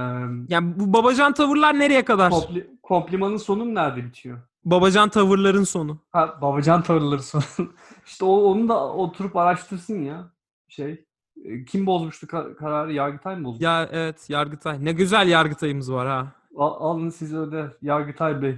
Yani 0.53 0.79
bu 0.79 0.93
babacan 0.93 1.33
tavırlar 1.33 1.79
nereye 1.79 2.05
kadar? 2.05 2.31
kompli- 2.31 2.77
komplimanın 2.83 3.37
sonu 3.37 3.75
nerede 3.75 4.03
bitiyor? 4.05 4.39
Babacan 4.65 5.09
tavırların 5.09 5.63
sonu. 5.63 5.99
Ha, 6.11 6.41
babacan 6.41 6.81
tavırları 6.81 7.23
sonu. 7.23 7.43
işte 8.05 8.25
o, 8.25 8.31
onu 8.43 8.69
da 8.69 8.87
oturup 8.93 9.35
araştırsın 9.35 10.01
ya. 10.01 10.31
Şey. 10.75 11.05
e, 11.45 11.65
Kim 11.65 11.85
bozmuştu 11.85 12.27
ka- 12.27 12.55
kararı? 12.55 12.93
Yargıtay 12.93 13.35
mı 13.35 13.45
bozdu? 13.45 13.63
Ya 13.63 13.89
evet 13.91 14.29
Yargıtay. 14.29 14.85
Ne 14.85 14.91
güzel 14.91 15.27
Yargıtay'ımız 15.27 15.91
var 15.91 16.07
ha. 16.07 16.31
Al- 16.57 16.89
alın 16.91 17.09
siz 17.09 17.33
öyle 17.35 17.71
Yargıtay 17.81 18.41
Bey. 18.41 18.57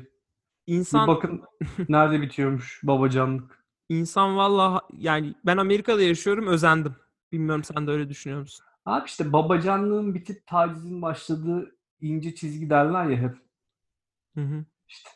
İnsan 0.67 1.07
Bir 1.07 1.13
bakın 1.13 1.43
nerede 1.89 2.21
bitiyormuş 2.21 2.81
babacanlık. 2.83 3.63
insan 3.89 4.37
vallahi 4.37 4.81
yani 4.97 5.35
ben 5.45 5.57
Amerika'da 5.57 6.01
yaşıyorum 6.01 6.47
özendim. 6.47 6.95
Bilmiyorum 7.31 7.63
sen 7.63 7.87
de 7.87 7.91
öyle 7.91 8.09
düşünüyor 8.09 8.41
musun? 8.41 8.65
Abi 8.85 9.05
işte 9.07 9.33
babacanlığın 9.33 10.13
bitip 10.15 10.47
tacizin 10.47 11.01
başladığı 11.01 11.75
ince 12.01 12.35
çizgi 12.35 12.69
derler 12.69 13.05
ya 13.05 13.17
hep. 13.17 13.35
Hı 14.35 14.41
hı. 14.41 14.65
İşte. 14.87 15.09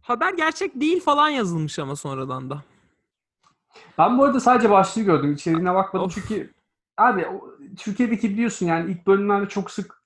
Haber 0.00 0.32
gerçek 0.34 0.80
değil 0.80 1.00
falan 1.00 1.28
yazılmış 1.28 1.78
ama 1.78 1.96
sonradan 1.96 2.50
da. 2.50 2.62
Ben 3.98 4.18
bu 4.18 4.24
arada 4.24 4.40
sadece 4.40 4.70
başlığı 4.70 5.02
gördüm. 5.02 5.32
İçeriğine 5.32 5.74
bakmadım 5.74 6.06
Of. 6.06 6.14
çünkü 6.14 6.54
abi 6.96 7.26
Türkiye'deki 7.76 8.30
biliyorsun 8.30 8.66
yani 8.66 8.90
ilk 8.90 9.06
bölümlerde 9.06 9.48
çok 9.48 9.70
sık 9.70 10.02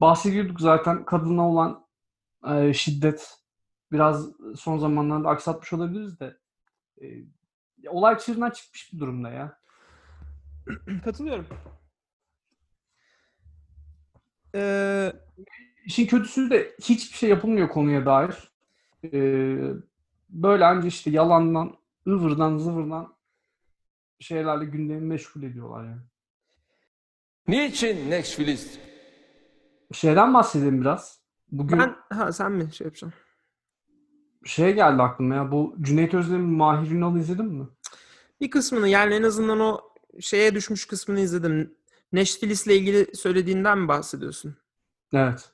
bahsediyorduk 0.00 0.60
zaten 0.60 1.04
kadına 1.04 1.48
olan 1.48 1.86
e, 2.48 2.72
şiddet 2.72 3.38
biraz 3.92 4.28
son 4.56 4.78
zamanlarda 4.78 5.28
aksatmış 5.28 5.72
olabiliriz 5.72 6.20
de 6.20 6.36
e, 7.02 7.06
olay 7.88 8.18
çığırından 8.18 8.50
çıkmış 8.50 8.92
bir 8.92 8.98
durumda 8.98 9.30
ya. 9.30 9.58
Katılıyorum. 11.04 11.46
Ee, 14.54 15.12
İşin 15.86 16.06
kötüsü 16.06 16.50
de 16.50 16.76
hiçbir 16.82 17.16
şey 17.16 17.30
yapılmıyor 17.30 17.68
konuya 17.68 18.06
dair. 18.06 18.34
Ee, 19.04 19.58
böyle 20.28 20.64
anca 20.64 20.88
işte 20.88 21.10
yalandan, 21.10 21.76
ıvırdan, 22.06 22.58
zıvırdan 22.58 23.16
şeylerle 24.20 24.64
gündemi 24.64 25.00
meşgul 25.00 25.42
ediyorlar 25.42 25.84
yani. 25.84 26.00
Niçin 27.48 28.10
Next 28.10 28.36
Filist? 28.36 28.78
Şeyden 29.92 30.34
bahsedelim 30.34 30.80
biraz. 30.80 31.20
Bugün 31.52 31.78
ben 31.78 31.96
ha 32.10 32.32
sen 32.32 32.52
mi 32.52 32.72
şey 32.72 32.84
yapacaksın? 32.84 33.26
şey 34.46 34.74
geldi 34.74 35.02
aklıma 35.02 35.34
ya. 35.34 35.52
Bu 35.52 35.76
Cüneyt 35.80 36.14
Özdemir'in 36.14 36.50
Mahir 36.50 36.90
Ünal'ı 36.90 37.18
izledin 37.18 37.46
mi? 37.46 37.66
Bir 38.40 38.50
kısmını 38.50 38.88
yani 38.88 39.14
en 39.14 39.22
azından 39.22 39.60
o 39.60 39.80
şeye 40.20 40.54
düşmüş 40.54 40.86
kısmını 40.86 41.20
izledim. 41.20 41.74
Neşfilis'le 42.12 42.66
ilgili 42.66 43.16
söylediğinden 43.16 43.78
mi 43.78 43.88
bahsediyorsun? 43.88 44.56
Evet. 45.12 45.52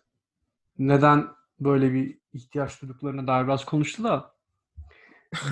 Neden 0.79 1.29
böyle 1.61 1.93
bir 1.93 2.19
ihtiyaç 2.33 2.83
duyduklarına 2.83 3.27
dair 3.27 3.45
biraz 3.45 3.65
konuştu 3.65 4.05
da. 4.05 4.32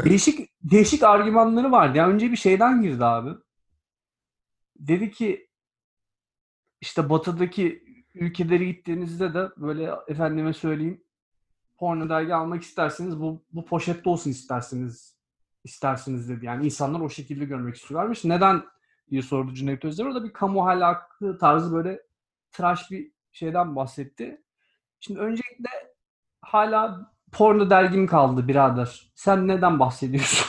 Değişik 0.05 0.51
değişik 0.63 1.03
argümanları 1.03 1.73
vardı. 1.73 1.99
Ya 1.99 2.09
önce 2.09 2.31
bir 2.33 2.37
şeyden 2.37 2.83
girdi 2.83 3.05
abi. 3.05 3.31
Dedi 4.79 5.11
ki 5.11 5.49
işte 6.81 7.11
batıdaki 7.11 7.85
ülkelere 8.15 8.65
gittiğinizde 8.65 9.35
de 9.35 9.49
böyle 9.57 9.91
efendime 10.09 10.53
söyleyeyim 10.53 11.05
porno 11.81 12.09
dergi 12.09 12.35
almak 12.35 12.63
isterseniz 12.63 13.21
bu, 13.21 13.43
bu 13.53 13.65
poşette 13.65 14.11
olsun 14.11 14.31
isterseniz 14.31 15.17
istersiniz 15.65 16.29
dedi. 16.29 16.47
Yani 16.47 16.65
insanlar 16.65 17.01
o 17.01 17.11
şekilde 17.11 17.45
görmek 17.45 17.77
istiyorlarmış. 17.77 18.25
Neden 18.25 18.65
diye 19.11 19.23
sordu 19.23 19.55
Cüneyt 19.55 19.85
Özdemir. 19.85 20.11
O 20.11 20.15
da 20.15 20.25
bir 20.25 20.33
kamu 20.33 20.69
ahlakı 20.69 21.39
tarzı 21.39 21.75
böyle 21.75 22.03
tıraş 22.53 22.91
bir 22.91 23.13
şeyden 23.33 23.77
bahsetti. 23.77 24.43
Şimdi 25.01 25.21
öncelikle 25.21 25.69
hala 26.41 27.13
porno 27.33 27.71
dergim 27.71 28.07
kaldı 28.07 28.49
birader. 28.49 29.13
Sen 29.15 29.49
neden 29.49 29.79
bahsediyorsun? 29.79 30.47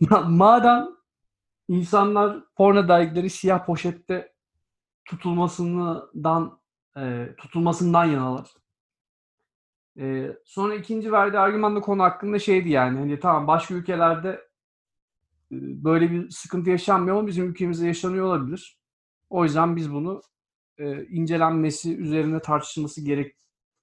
Madem 0.28 0.86
insanlar 1.68 2.44
porno 2.56 2.88
dergileri 2.88 3.30
siyah 3.30 3.66
poşette 3.66 4.32
tutulmasından 5.04 6.60
e, 6.96 7.28
tutulmasından 7.36 8.04
yanalar. 8.04 8.54
E, 9.98 10.36
sonra 10.44 10.74
ikinci 10.74 11.12
verdiği 11.12 11.38
argüman 11.38 11.80
konu 11.80 12.02
hakkında 12.02 12.38
şeydi 12.38 12.68
yani. 12.68 12.98
Hani 12.98 13.20
tamam 13.20 13.46
başka 13.46 13.74
ülkelerde 13.74 14.28
e, 15.52 15.56
böyle 15.84 16.10
bir 16.10 16.30
sıkıntı 16.30 16.70
yaşanmıyor 16.70 17.16
ama 17.16 17.26
bizim 17.26 17.50
ülkemizde 17.50 17.86
yaşanıyor 17.86 18.26
olabilir. 18.26 18.78
O 19.30 19.44
yüzden 19.44 19.76
biz 19.76 19.92
bunu 19.92 20.22
e, 20.78 21.04
incelenmesi, 21.06 21.96
üzerine 21.96 22.40
tartışılması 22.40 23.00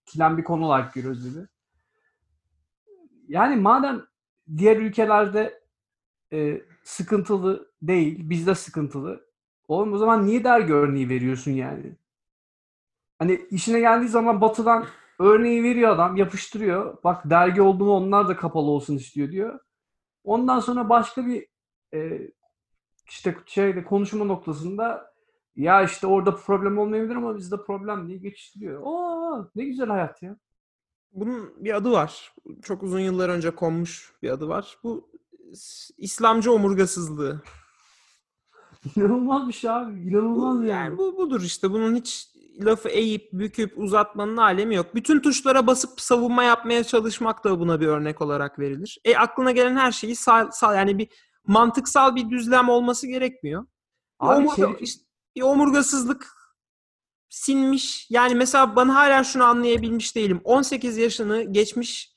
gerekilen 0.06 0.38
bir 0.38 0.44
konu 0.44 0.66
olarak 0.66 0.94
görüyoruz 0.94 1.36
dedi. 1.36 1.50
Yani 3.28 3.56
madem 3.56 4.06
diğer 4.58 4.78
ülkelerde 4.78 5.62
e, 6.34 6.62
sıkıntılı 6.84 7.72
değil, 7.82 8.30
bizde 8.30 8.56
sıkıntılı. 8.56 9.26
Oğlum 9.68 9.94
o 9.94 9.98
zaman 9.98 10.26
niye 10.26 10.44
dergi 10.44 10.74
örneği 10.74 11.10
veriyorsun 11.10 11.52
yani? 11.52 11.96
Hani 13.20 13.42
işine 13.52 13.80
geldiği 13.80 14.10
zaman 14.10 14.42
batıdan 14.42 14.86
Örneği 15.22 15.64
veriyor 15.64 15.92
adam, 15.92 16.16
yapıştırıyor. 16.18 16.98
Bak 17.04 17.30
dergi 17.30 17.62
oldu 17.62 17.92
onlar 17.92 18.28
da 18.28 18.36
kapalı 18.36 18.72
olsun 18.72 18.98
istiyor 18.98 19.32
diyor. 19.32 19.60
Ondan 20.24 20.60
sonra 20.60 20.90
başka 20.90 21.26
bir 21.26 21.48
e, 21.94 22.32
işte 23.10 23.36
şeyde 23.46 23.84
konuşma 23.84 24.26
noktasında 24.26 25.14
ya 25.56 25.84
işte 25.84 26.08
orada 26.08 26.36
problem 26.36 26.78
olmayabilir 26.78 27.16
ama 27.16 27.38
bizde 27.38 27.56
problem 27.58 28.08
diye 28.08 28.18
geçiştiriyor. 28.18 28.82
Oo 28.82 29.21
ne 29.56 29.66
güzel 29.66 29.88
hayat 29.88 30.22
ya. 30.24 30.38
Bunun 31.12 31.54
bir 31.66 31.74
adı 31.76 31.92
var. 31.92 32.34
Çok 32.62 32.84
uzun 32.84 33.00
yıllar 33.00 33.30
önce 33.30 33.52
konmuş 33.52 34.14
bir 34.22 34.30
adı 34.30 34.48
var. 34.48 34.78
Bu 34.84 35.12
İslamcı 35.98 36.52
omurgasızlığı. 36.52 37.42
İnanılmaz 38.96 39.48
bir 39.48 39.54
şey 39.54 39.70
abi. 39.70 40.00
İnanılmaz 40.02 40.58
Bu, 40.60 40.64
yani. 40.64 40.70
yani 40.70 40.98
bu 40.98 41.18
budur 41.18 41.42
işte. 41.42 41.72
Bunun 41.72 41.96
hiç 41.96 42.28
lafı 42.62 42.90
eğip 42.90 43.30
büküp 43.34 43.78
uzatmanın 43.80 44.38
alemi 44.38 44.76
yok. 44.76 44.96
Bütün 44.96 45.20
tuşlara 45.20 45.68
basıp 45.68 46.02
savunma 46.02 46.44
yapmaya 46.44 46.84
çalışmak 46.84 47.44
da 47.44 47.60
buna 47.60 47.80
bir 47.82 47.88
örnek 47.88 48.22
olarak 48.22 48.60
verilir. 48.60 49.00
E 49.06 49.16
aklına 49.18 49.52
gelen 49.52 49.76
her 49.76 49.92
şeyi 49.92 50.16
sağ, 50.16 50.50
sağ- 50.52 50.76
yani 50.76 50.98
bir 50.98 51.08
mantıksal 51.48 52.16
bir 52.16 52.30
düzlem 52.30 52.70
olması 52.70 53.08
gerekmiyor. 53.08 53.62
Bir, 54.22 54.28
Abi 54.28 54.46
omurga- 54.46 54.56
Şerif- 54.56 54.80
işte 54.80 55.04
bir 55.36 55.42
omurgasızlık 55.42 56.41
sinmiş. 57.32 58.08
Yani 58.10 58.36
mesela 58.36 58.76
ben 58.76 58.90
hala 58.90 59.24
şunu 59.24 59.44
anlayabilmiş 59.44 60.16
değilim. 60.16 60.42
18 60.44 60.98
yaşını 60.98 61.44
geçmiş 61.44 62.16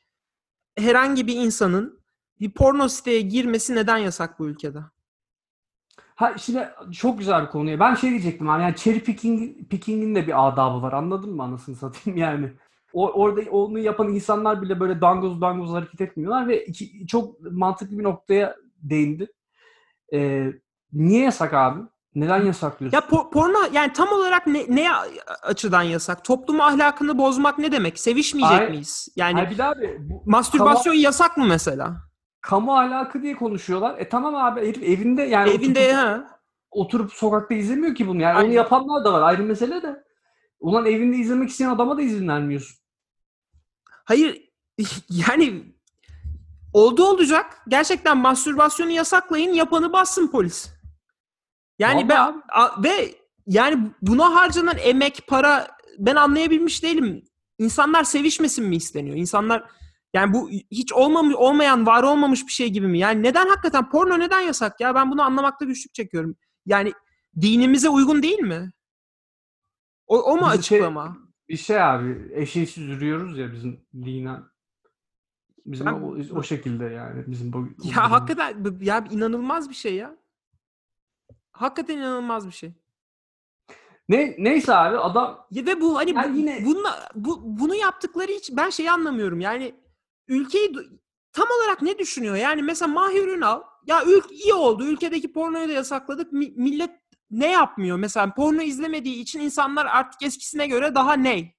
herhangi 0.78 1.26
bir 1.26 1.36
insanın 1.36 2.04
bir 2.40 2.50
porno 2.50 2.88
siteye 2.88 3.20
girmesi 3.20 3.74
neden 3.74 3.96
yasak 3.96 4.38
bu 4.38 4.48
ülkede? 4.48 4.78
Ha 5.96 6.38
şimdi 6.38 6.68
çok 6.92 7.18
güzel 7.18 7.42
bir 7.42 7.50
konuya. 7.50 7.80
Ben 7.80 7.94
şey 7.94 8.10
diyecektim 8.10 8.50
abi 8.50 8.62
yani 8.62 8.76
cherry 8.76 9.00
picking, 9.00 9.68
picking'in 9.70 10.14
de 10.14 10.26
bir 10.26 10.48
adabı 10.48 10.82
var. 10.82 10.92
Anladın 10.92 11.30
mı 11.30 11.42
anasını 11.42 11.76
satayım 11.76 12.18
yani. 12.18 12.52
O, 12.92 13.10
orada 13.10 13.50
onu 13.50 13.78
yapan 13.78 14.08
insanlar 14.08 14.62
bile 14.62 14.80
böyle 14.80 15.00
dangoz 15.00 15.40
dangoz 15.40 15.70
hareket 15.70 16.00
etmiyorlar 16.00 16.48
ve 16.48 16.64
iki, 16.64 17.06
çok 17.06 17.40
mantıklı 17.40 17.98
bir 17.98 18.04
noktaya 18.04 18.56
değindi. 18.82 19.26
Ee, 20.12 20.52
niye 20.92 21.24
yasak 21.24 21.54
abi? 21.54 21.80
Neden 22.14 22.44
yasaklıyorsun? 22.44 22.96
Ya 22.98 23.00
po- 23.00 23.30
porno 23.30 23.58
yani 23.72 23.92
tam 23.92 24.08
olarak 24.08 24.46
ne, 24.46 24.64
ne 24.68 24.88
açıdan 25.42 25.82
yasak? 25.82 26.24
Toplum 26.24 26.60
ahlakını 26.60 27.18
bozmak 27.18 27.58
ne 27.58 27.72
demek? 27.72 27.98
Sevişmeyecek 27.98 28.60
Ay- 28.60 28.70
miyiz? 28.70 29.08
Yani 29.16 29.58
daha 29.58 29.70
abi 29.70 29.96
bu 30.00 30.22
mastürbasyon 30.26 30.94
yasak 30.94 31.36
mı 31.36 31.44
mesela? 31.44 31.96
kamu 32.40 32.76
ahlakı 32.78 33.22
diye 33.22 33.36
konuşuyorlar. 33.36 33.98
E 33.98 34.08
tamam 34.08 34.34
abi 34.34 34.60
herif 34.68 34.82
evinde 34.82 35.22
yani 35.22 35.50
Evinde 35.50 35.80
oturup, 35.80 35.96
ha. 35.96 36.40
oturup 36.70 37.12
sokakta 37.12 37.54
izlemiyor 37.54 37.94
ki 37.94 38.08
bunu. 38.08 38.22
Yani 38.22 38.34
Aynen. 38.36 38.48
onu 38.48 38.54
yapanlar 38.54 39.04
da 39.04 39.12
var 39.12 39.22
ayrı 39.22 39.42
mesele 39.42 39.82
de. 39.82 40.04
Ulan 40.60 40.86
evinde 40.86 41.16
izlemek 41.16 41.50
isteyen 41.50 41.70
adama 41.70 41.96
da 41.96 42.02
izin 42.02 42.28
vermiyorsun. 42.28 42.76
Hayır 44.04 44.42
yani 45.28 45.62
oldu 46.72 47.04
olacak. 47.04 47.62
Gerçekten 47.68 48.18
mastürbasyonu 48.18 48.90
yasaklayın, 48.90 49.52
yapanı 49.52 49.92
bassın 49.92 50.28
polis. 50.28 50.73
Yani 51.78 52.08
Vallahi 52.08 52.34
ben 52.46 52.82
ve 52.84 53.14
yani 53.46 53.90
buna 54.02 54.34
harcanan 54.34 54.76
emek, 54.78 55.26
para 55.26 55.68
ben 55.98 56.16
anlayabilmiş 56.16 56.82
değilim. 56.82 57.24
İnsanlar 57.58 58.04
sevişmesin 58.04 58.64
mi 58.64 58.76
isteniyor? 58.76 59.16
İnsanlar 59.16 59.70
yani 60.14 60.34
bu 60.34 60.50
hiç 60.50 60.92
olmamış 60.92 61.34
olmayan, 61.34 61.86
var 61.86 62.02
olmamış 62.02 62.46
bir 62.46 62.52
şey 62.52 62.68
gibi 62.68 62.86
mi? 62.86 62.98
Yani 62.98 63.22
neden 63.22 63.48
hakikaten 63.48 63.90
porno 63.90 64.18
neden 64.18 64.40
yasak 64.40 64.80
ya? 64.80 64.94
Ben 64.94 65.10
bunu 65.10 65.22
anlamakta 65.22 65.64
güçlük 65.64 65.94
çekiyorum. 65.94 66.36
Yani 66.66 66.92
dinimize 67.40 67.88
uygun 67.88 68.22
değil 68.22 68.38
mi? 68.38 68.72
O, 70.06 70.22
o 70.22 70.36
mu 70.36 70.46
şey- 70.46 70.58
açıklama? 70.58 71.16
Bir 71.48 71.56
şey 71.56 71.82
abi 71.82 72.30
eşeğsiz 72.34 72.84
yürüyoruz 72.88 73.38
ya 73.38 73.52
bizim 73.52 73.86
dinen. 73.94 74.44
Bizim 75.66 75.86
Ben- 75.86 75.92
o, 75.92 76.16
o 76.38 76.42
şekilde 76.42 76.84
yani 76.84 77.24
bizim 77.26 77.52
bu. 77.52 77.68
Ya 77.84 78.10
hakikaten 78.10 78.64
bu- 78.64 78.84
ya 78.84 79.04
inanılmaz 79.10 79.70
bir 79.70 79.74
şey 79.74 79.94
ya. 79.94 80.16
Hakikaten 81.54 81.96
inanılmaz 81.98 82.46
bir 82.46 82.52
şey. 82.52 82.72
Ne 84.08 84.34
neyse 84.38 84.74
abi 84.74 84.98
adam 84.98 85.46
Ya 85.50 85.66
ve 85.66 85.80
bu 85.80 85.96
hani 85.96 86.10
Yani 86.10 86.34
bu, 86.34 86.38
yine- 86.38 86.64
bununla, 86.64 87.08
bu 87.14 87.40
bunu 87.60 87.74
yaptıkları 87.74 88.32
için 88.32 88.56
ben 88.56 88.70
şeyi 88.70 88.90
anlamıyorum. 88.90 89.40
Yani 89.40 89.74
ülkeyi 90.28 90.72
tam 91.32 91.46
olarak 91.60 91.82
ne 91.82 91.98
düşünüyor? 91.98 92.36
Yani 92.36 92.62
mesela 92.62 92.88
Mahir 92.92 93.28
Ünal 93.28 93.62
ya 93.86 94.04
ülk 94.04 94.32
iyi 94.32 94.54
oldu. 94.54 94.84
Ülkedeki 94.84 95.32
pornoyu 95.32 95.68
da 95.68 95.72
yasakladık. 95.72 96.32
Mi- 96.32 96.52
millet 96.56 96.90
ne 97.30 97.50
yapmıyor? 97.50 97.96
Mesela 97.96 98.34
porno 98.34 98.62
izlemediği 98.62 99.16
için 99.16 99.40
insanlar 99.40 99.86
artık 99.86 100.22
eskisine 100.22 100.66
göre 100.66 100.94
daha 100.94 101.12
ne? 101.12 101.54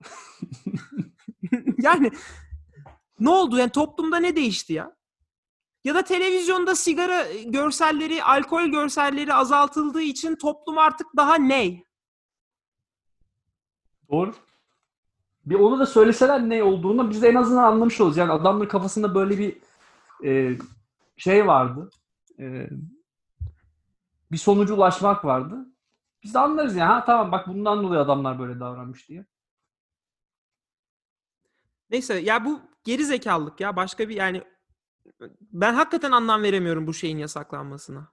yani 1.78 2.10
ne 3.20 3.30
oldu? 3.30 3.58
Yani 3.58 3.70
toplumda 3.70 4.16
ne 4.16 4.36
değişti 4.36 4.72
ya? 4.72 4.96
Ya 5.84 5.94
da 5.94 6.04
televizyonda 6.04 6.74
sigara 6.74 7.26
görselleri, 7.44 8.24
alkol 8.24 8.66
görselleri 8.66 9.34
azaltıldığı 9.34 10.02
için 10.02 10.36
toplum 10.36 10.78
artık 10.78 11.06
daha 11.16 11.34
ne? 11.34 11.84
Doğru. 14.10 14.34
Bir 15.46 15.54
onu 15.54 15.78
da 15.78 15.86
söyleseler 15.86 16.48
ne 16.48 16.62
olduğunu 16.62 17.10
biz 17.10 17.22
de 17.22 17.28
en 17.28 17.34
azından 17.34 17.62
anlamış 17.62 18.00
oluruz. 18.00 18.16
Yani 18.16 18.32
adamların 18.32 18.68
kafasında 18.68 19.14
böyle 19.14 19.38
bir 19.38 19.56
e, 20.24 20.58
şey 21.16 21.46
vardı. 21.46 21.90
E, 22.38 22.68
bir 24.32 24.36
sonuca 24.36 24.74
ulaşmak 24.74 25.24
vardı. 25.24 25.66
Biz 26.22 26.34
de 26.34 26.38
anlarız 26.38 26.76
ya. 26.76 26.88
Ha 26.88 27.04
tamam 27.04 27.32
bak 27.32 27.48
bundan 27.48 27.82
dolayı 27.82 28.00
adamlar 28.00 28.38
böyle 28.38 28.60
davranmış 28.60 29.08
diye. 29.08 29.26
Neyse 31.90 32.14
ya 32.14 32.44
bu 32.44 32.60
geri 32.84 33.04
zekalılık 33.04 33.60
ya 33.60 33.76
başka 33.76 34.08
bir 34.08 34.16
yani 34.16 34.42
ben 35.40 35.74
hakikaten 35.74 36.12
anlam 36.12 36.42
veremiyorum 36.42 36.86
bu 36.86 36.94
şeyin 36.94 37.18
yasaklanmasına. 37.18 38.12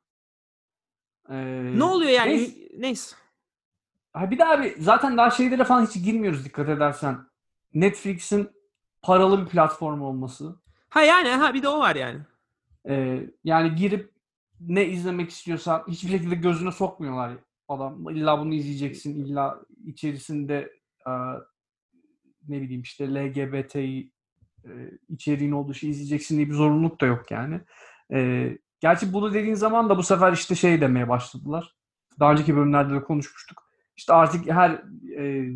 E, 1.29 1.35
Ne 1.77 1.83
oluyor 1.83 2.11
yani? 2.11 2.31
neyse. 2.31 2.69
Neyse. 2.77 3.15
Ha 4.13 4.31
bir 4.31 4.37
de 4.37 4.45
abi 4.45 4.75
zaten 4.79 5.17
daha 5.17 5.31
şeylere 5.31 5.63
falan 5.63 5.85
hiç 5.85 6.03
girmiyoruz 6.03 6.45
dikkat 6.45 6.69
edersen. 6.69 7.17
Netflix'in 7.73 8.49
paralı 9.01 9.41
bir 9.45 9.49
platform 9.49 10.01
olması. 10.01 10.55
Ha 10.89 11.01
yani 11.01 11.29
ha 11.29 11.53
bir 11.53 11.63
de 11.63 11.67
o 11.67 11.79
var 11.79 11.95
yani. 11.95 12.19
E, 12.89 13.23
yani 13.43 13.75
girip 13.75 14.11
ne 14.59 14.85
izlemek 14.85 15.29
istiyorsan 15.29 15.83
hiçbir 15.87 16.09
şekilde 16.09 16.35
gözüne 16.35 16.71
sokmuyorlar 16.71 17.31
adam. 17.67 18.09
İlla 18.09 18.39
bunu 18.39 18.53
izleyeceksin. 18.53 19.25
illa 19.25 19.61
içerisinde 19.85 20.73
e, 21.07 21.11
ne 22.47 22.61
bileyim 22.61 22.81
işte 22.81 23.13
LGBT'yi 23.13 24.11
e, 24.65 24.71
içeriğin 25.09 25.51
olduğu 25.51 25.73
şeyi 25.73 25.91
izleyeceksin 25.91 26.37
diye 26.37 26.49
bir 26.49 26.53
zorunluluk 26.53 27.01
da 27.01 27.05
yok 27.05 27.31
yani. 27.31 27.61
E, 28.13 28.49
gerçi 28.79 29.13
bunu 29.13 29.33
dediğin 29.33 29.55
zaman 29.55 29.89
da 29.89 29.97
bu 29.97 30.03
sefer 30.03 30.33
işte 30.33 30.55
şey 30.55 30.81
demeye 30.81 31.09
başladılar. 31.09 31.75
Daha 32.19 32.31
önceki 32.31 32.55
bölümlerde 32.55 32.93
de 32.93 33.03
konuşmuştuk. 33.03 33.69
İşte 33.95 34.13
artık 34.13 34.51
her 34.51 34.83
e, 35.17 35.51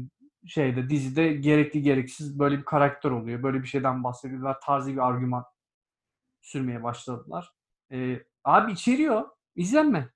şeyde 0.48 0.90
dizide 0.90 1.34
gerekli 1.34 1.82
gereksiz 1.82 2.40
böyle 2.40 2.58
bir 2.58 2.66
karakter 2.66 3.12
oluyor. 3.12 3.44
Böyle 3.44 3.62
bir 3.62 3.68
şeyden 3.68 4.04
bahsediyorlar. 4.04 4.58
Tarzı 4.66 4.92
bir 4.92 5.08
argüman 5.08 5.46
sürmeye 6.42 6.84
başladılar. 6.84 7.52
E, 7.92 8.24
abi 8.44 8.72
içeriyor. 8.72 9.24
İzlenme. 9.56 10.10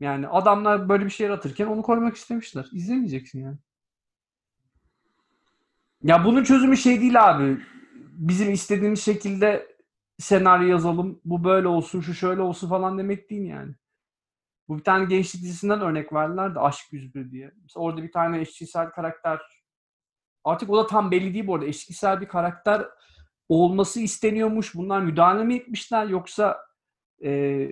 Yani 0.00 0.28
adamlar 0.28 0.88
böyle 0.88 1.04
bir 1.04 1.10
şey 1.10 1.26
yaratırken 1.26 1.66
onu 1.66 1.82
koymak 1.82 2.16
istemişler. 2.16 2.66
İzlemeyeceksin 2.72 3.40
yani. 3.40 3.56
Ya 6.02 6.24
bunun 6.24 6.44
çözümü 6.44 6.76
şey 6.76 7.00
değil 7.00 7.30
abi. 7.30 7.60
Bizim 8.12 8.52
istediğimiz 8.52 9.04
şekilde 9.04 9.76
senaryo 10.18 10.68
yazalım. 10.68 11.20
Bu 11.24 11.44
böyle 11.44 11.68
olsun, 11.68 12.00
şu 12.00 12.14
şöyle 12.14 12.40
olsun 12.40 12.68
falan 12.68 12.98
demek 12.98 13.30
değil 13.30 13.48
yani. 13.48 13.74
Bu 14.68 14.78
bir 14.78 14.84
tane 14.84 15.04
gençlik 15.04 15.42
dizisinden 15.42 15.80
örnek 15.80 16.12
verdiler 16.12 16.54
de 16.54 16.60
Aşk 16.60 16.92
101 16.92 17.30
diye. 17.30 17.52
Mesela 17.62 17.84
orada 17.84 18.02
bir 18.02 18.12
tane 18.12 18.40
eşcinsel 18.40 18.90
karakter 18.90 19.40
artık 20.44 20.70
o 20.70 20.76
da 20.76 20.86
tam 20.86 21.10
belli 21.10 21.34
değil 21.34 21.46
bu 21.46 21.54
arada. 21.54 21.66
Eşcinsel 21.66 22.20
bir 22.20 22.28
karakter 22.28 22.86
olması 23.48 24.00
isteniyormuş. 24.00 24.74
Bunlar 24.74 25.00
müdahale 25.00 25.44
mi 25.44 25.54
etmişler 25.54 26.06
yoksa 26.06 26.58
e, 27.24 27.68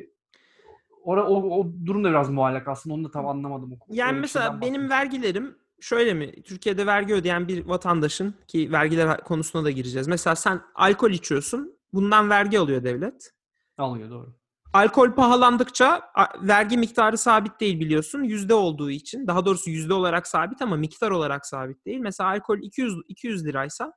ora, 1.03 1.29
o, 1.29 1.61
o 1.61 1.72
durum 1.87 2.05
da 2.05 2.11
biraz 2.11 2.31
muallak 2.31 2.68
aslında. 2.68 2.94
Onu 2.94 3.05
da 3.05 3.11
tam 3.11 3.26
anlamadım. 3.26 3.70
Öyle 3.72 4.00
Yani 4.00 4.14
bir 4.14 4.20
mesela 4.20 4.61
benim 4.61 4.90
vergilerim 4.90 5.59
şöyle 5.81 6.14
mi? 6.14 6.43
Türkiye'de 6.43 6.87
vergi 6.87 7.14
ödeyen 7.14 7.49
bir 7.49 7.66
vatandaşın 7.66 8.35
ki 8.49 8.73
vergiler 8.73 9.25
konusuna 9.25 9.64
da 9.64 9.71
gireceğiz. 9.71 10.09
Mesela 10.09 10.37
sen 10.37 10.62
alkol 10.75 11.11
içiyorsun. 11.11 11.79
Bundan 11.93 12.31
vergi 12.31 12.59
alıyor 12.59 12.85
devlet. 12.85 13.33
alıyor 13.79 14.11
doğru. 14.11 14.40
Alkol 14.73 15.12
pahalandıkça 15.12 16.12
vergi 16.43 16.79
miktarı 16.79 17.19
sabit 17.19 17.61
değil 17.61 17.81
biliyorsun. 17.81 18.23
Yüzde 18.23 18.55
olduğu 18.55 18.90
için. 18.90 19.27
Daha 19.27 19.47
doğrusu 19.47 19.71
yüzde 19.71 19.95
olarak 19.95 20.27
sabit 20.27 20.62
ama 20.62 20.77
miktar 20.77 21.11
olarak 21.11 21.47
sabit 21.47 21.87
değil. 21.87 21.99
Mesela 21.99 22.31
alkol 22.31 22.59
200, 22.59 22.95
200 23.09 23.47
liraysa 23.47 23.93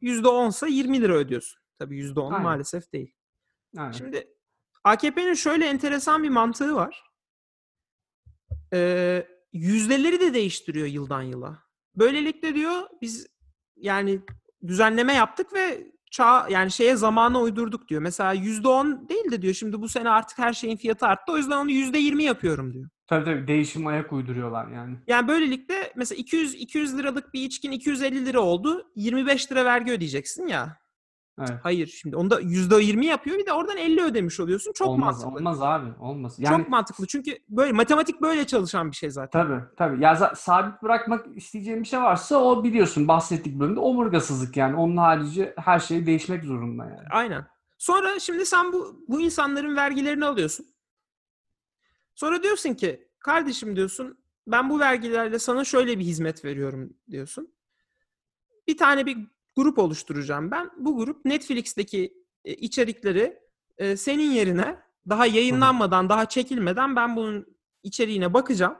yüzde 0.00 0.28
10'sa 0.28 0.68
20 0.68 1.00
lira 1.00 1.14
ödüyorsun. 1.14 1.60
Tabii 1.78 1.96
yüzde 1.96 2.20
10 2.20 2.32
Aynen. 2.32 2.42
maalesef 2.44 2.92
değil. 2.92 3.14
Aynen. 3.76 3.92
Şimdi 3.92 4.28
AKP'nin 4.84 5.34
şöyle 5.34 5.66
enteresan 5.66 6.22
bir 6.22 6.28
mantığı 6.28 6.74
var. 6.74 7.02
Ee, 8.72 9.26
yüzdeleri 9.52 10.20
de 10.20 10.34
değiştiriyor 10.34 10.86
yıldan 10.86 11.22
yıla. 11.22 11.58
Böylelikle 11.96 12.54
diyor 12.54 12.82
biz 13.02 13.26
yani 13.76 14.20
düzenleme 14.66 15.12
yaptık 15.12 15.52
ve 15.52 15.92
çağ 16.10 16.46
yani 16.50 16.70
şeye 16.70 16.96
zamana 16.96 17.40
uydurduk 17.40 17.88
diyor. 17.88 18.02
Mesela 18.02 18.34
%10 18.34 19.08
değil 19.08 19.30
de 19.30 19.42
diyor 19.42 19.54
şimdi 19.54 19.80
bu 19.80 19.88
sene 19.88 20.10
artık 20.10 20.38
her 20.38 20.52
şeyin 20.52 20.76
fiyatı 20.76 21.06
arttı. 21.06 21.32
O 21.32 21.36
yüzden 21.36 21.56
onu 21.56 21.70
%20 21.70 22.22
yapıyorum 22.22 22.72
diyor. 22.72 22.88
Tabii 23.06 23.24
tabii 23.24 23.46
değişim 23.46 23.86
ayak 23.86 24.12
uyduruyorlar 24.12 24.68
yani. 24.68 24.96
Yani 25.06 25.28
böylelikle 25.28 25.92
mesela 25.96 26.18
200 26.18 26.54
200 26.54 26.98
liralık 26.98 27.34
bir 27.34 27.42
içkin 27.42 27.72
250 27.72 28.26
lira 28.26 28.40
oldu. 28.40 28.90
25 28.96 29.52
lira 29.52 29.64
vergi 29.64 29.92
ödeyeceksin 29.92 30.46
ya. 30.46 30.81
Evet. 31.38 31.50
Hayır 31.62 31.86
şimdi 31.86 32.16
onda 32.16 32.40
%20 32.40 33.04
yapıyor 33.04 33.38
bir 33.38 33.46
de 33.46 33.52
oradan 33.52 33.76
50 33.76 34.02
ödemiş 34.02 34.40
oluyorsun. 34.40 34.72
Çok 34.72 34.88
olmaz, 34.88 35.24
mantıklı. 35.24 35.38
olmaz 35.38 35.62
abi. 35.62 35.90
Olmaz. 36.00 36.34
Yani 36.38 36.58
Çok 36.58 36.68
mantıklı. 36.68 37.06
Çünkü 37.06 37.38
böyle 37.48 37.72
matematik 37.72 38.22
böyle 38.22 38.46
çalışan 38.46 38.90
bir 38.90 38.96
şey 38.96 39.10
zaten. 39.10 39.42
Tabii 39.42 39.62
tabii. 39.76 40.02
Ya 40.02 40.32
sabit 40.34 40.82
bırakmak 40.82 41.36
isteyeceğim 41.36 41.82
bir 41.82 41.88
şey 41.88 42.00
varsa 42.00 42.36
o 42.36 42.64
biliyorsun 42.64 43.08
bahsettik 43.08 43.60
bölümde 43.60 43.80
omurgasızlık 43.80 44.56
yani. 44.56 44.76
Onun 44.76 44.96
harici 44.96 45.52
her 45.56 45.78
şey 45.78 46.06
değişmek 46.06 46.44
zorunda 46.44 46.84
yani. 46.84 47.08
Aynen. 47.10 47.46
Sonra 47.78 48.18
şimdi 48.20 48.46
sen 48.46 48.72
bu 48.72 49.04
bu 49.08 49.20
insanların 49.20 49.76
vergilerini 49.76 50.24
alıyorsun. 50.24 50.66
Sonra 52.14 52.42
diyorsun 52.42 52.74
ki 52.74 53.08
kardeşim 53.18 53.76
diyorsun 53.76 54.18
ben 54.46 54.70
bu 54.70 54.80
vergilerle 54.80 55.38
sana 55.38 55.64
şöyle 55.64 55.98
bir 55.98 56.04
hizmet 56.04 56.44
veriyorum 56.44 56.92
diyorsun. 57.10 57.54
Bir 58.68 58.76
tane 58.76 59.06
bir 59.06 59.18
grup 59.56 59.78
oluşturacağım 59.78 60.50
ben. 60.50 60.70
Bu 60.78 60.96
grup 60.96 61.24
Netflix'teki 61.24 62.14
e, 62.44 62.54
içerikleri 62.54 63.38
e, 63.78 63.96
senin 63.96 64.30
yerine 64.30 64.76
daha 65.08 65.26
yayınlanmadan, 65.26 66.08
daha 66.08 66.26
çekilmeden 66.26 66.96
ben 66.96 67.16
bunun 67.16 67.46
içeriğine 67.82 68.34
bakacağım. 68.34 68.74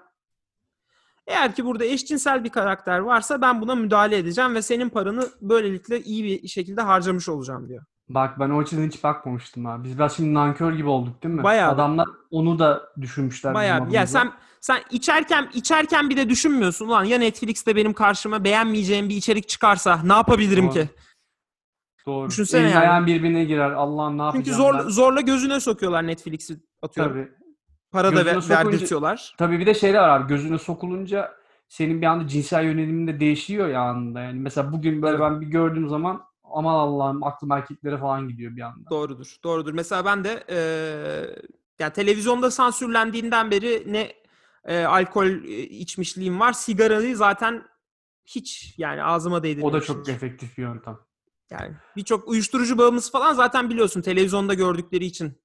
Eğer 1.27 1.55
ki 1.55 1.65
burada 1.65 1.85
eşcinsel 1.85 2.45
bir 2.45 2.49
karakter 2.49 2.99
varsa 2.99 3.41
ben 3.41 3.61
buna 3.61 3.75
müdahale 3.75 4.19
edeceğim 4.19 4.55
ve 4.55 4.63
senin 4.63 4.89
paranı 4.89 5.29
böylelikle 5.41 6.03
iyi 6.03 6.25
bir 6.25 6.49
şekilde 6.49 6.83
harcamış 6.83 7.29
olacağım 7.29 7.69
diyor. 7.69 7.85
Bak 8.09 8.41
ben 8.41 8.51
o 8.51 8.61
açıdan 8.61 8.87
hiç 8.87 9.05
bakmamıştım 9.05 9.67
abi. 9.67 9.85
Biz 9.85 9.99
biraz 9.99 10.17
şimdi 10.17 10.35
nankör 10.35 10.73
gibi 10.73 10.89
olduk 10.89 11.23
değil 11.23 11.35
mi? 11.35 11.43
Bayağı. 11.43 11.71
Adamlar 11.73 12.09
onu 12.31 12.59
da 12.59 12.83
düşünmüşler. 13.01 13.55
Bayağı 13.55 13.91
ya 13.91 14.07
sen 14.07 14.33
sen 14.63 14.83
içerken 14.91 15.49
içerken 15.55 16.11
bir 16.11 16.17
de 16.17 16.29
düşünmüyorsun 16.29 16.89
ulan 16.89 17.05
ya 17.05 17.19
Netflix'te 17.19 17.77
benim 17.77 17.93
karşıma 17.93 18.45
beğenmeyeceğim 18.45 19.09
bir 19.09 19.17
içerik 19.17 19.49
çıkarsa 19.49 20.01
ne 20.05 20.13
yapabilirim 20.13 20.65
Doğru. 20.67 20.73
ki? 20.75 20.89
Doğru. 22.07 22.29
düşünsene 22.31 22.61
Elin 22.63 22.71
yani. 22.71 22.81
ayağın 22.81 23.07
birbirine 23.07 23.45
girer. 23.45 23.71
Allah'ım 23.71 24.19
ne 24.19 24.23
Çünkü 24.33 24.51
yapacağım 24.51 24.59
zor, 24.59 24.75
ben? 24.85 24.89
zorla 24.91 25.21
gözüne 25.21 25.61
sokuyorlar 25.61 26.07
Netflix'i 26.07 26.57
atıyorum. 26.83 27.13
Tabii. 27.13 27.33
Para 27.93 28.07
da 28.07 28.11
Gözüne 28.11 28.27
ver, 28.35 28.41
sokunca- 28.41 28.57
verdirtiyorlar. 28.67 29.35
Tabii 29.39 29.59
bir 29.59 29.67
de 29.67 29.75
şeyler 29.75 29.99
var 30.01 30.21
abi. 30.21 30.29
Gözüne 30.29 30.59
sokulunca 30.59 31.33
senin 31.69 32.01
bir 32.03 32.07
anda 32.07 32.29
cinsel 32.29 32.65
yönelimin 32.65 33.07
de 33.07 33.21
değişiyor 33.21 33.69
ya 33.69 33.81
anında. 33.81 34.21
Yani 34.21 34.41
mesela 34.41 34.73
bugün 34.73 35.03
böyle 35.03 35.17
Evet. 35.17 35.31
ben 35.31 35.41
bir 35.41 35.47
gördüğüm 35.47 35.89
zaman 35.89 36.23
aman 36.45 36.75
Allah'ım 36.75 37.23
aklım 37.25 37.53
erkeklere 37.53 37.99
falan 37.99 38.29
gidiyor 38.29 38.57
bir 38.57 38.61
anda. 38.61 38.91
Doğrudur. 38.91 39.37
Doğrudur. 39.45 39.73
Mesela 39.73 40.05
ben 40.05 40.25
de 40.25 40.45
eee 40.49 41.37
yani 41.79 41.93
televizyonda 41.93 42.51
sansürlendiğinden 42.51 43.51
beri 43.51 43.85
ne 43.87 44.13
eee, 44.69 44.85
alkol 44.85 45.27
e, 45.27 45.63
içmişliğim 45.63 46.41
var. 46.41 46.53
Sigarayı 46.53 47.17
zaten 47.17 47.65
hiç 48.27 48.75
yani 48.79 49.05
ağzıma 49.05 49.37
O 49.37 49.41
da 49.41 49.43
değdirmemişim. 49.45 49.97
çok 49.97 50.09
efektif 50.09 50.59
bir 50.59 50.63
yöntem. 50.63 50.99
Yani 51.51 51.75
birçok 51.97 52.29
uyuşturucu 52.29 52.79
bağımlısı 52.79 53.13
falan 53.13 53.35
zaten 53.35 53.71
biliyorsun 53.71 54.03
televizyonda 54.03 54.55
gördükleri 54.55 55.05
için 55.05 55.39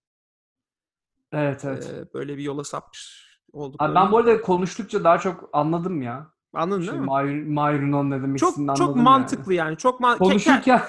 Evet 1.32 1.66
evet. 1.66 1.84
eee, 1.84 2.06
böyle 2.14 2.38
bir 2.38 2.44
yola 2.44 2.64
sapmış 2.64 3.28
olduk. 3.54 3.82
Ben 3.82 4.12
bu 4.12 4.18
arada 4.18 4.42
konuştukça 4.42 5.04
daha 5.04 5.20
çok 5.20 5.50
anladım 5.54 6.02
ya. 6.02 6.34
Anladın 6.54 6.82
Şey, 6.82 6.92
değil 6.92 7.02
mi? 7.02 7.08
Mahir 7.54 7.80
Ünal 7.80 8.04
ne 8.04 8.22
demek 8.22 8.40
Çok 8.40 8.56
çok 8.78 8.96
mantıklı 8.96 9.54
yani. 9.54 9.78
Çok 9.78 10.00
man- 10.00 10.18
Yani. 10.22 10.34
Ke- 10.34 10.64
ke- 10.64 10.64
Konuşurken 10.64 10.82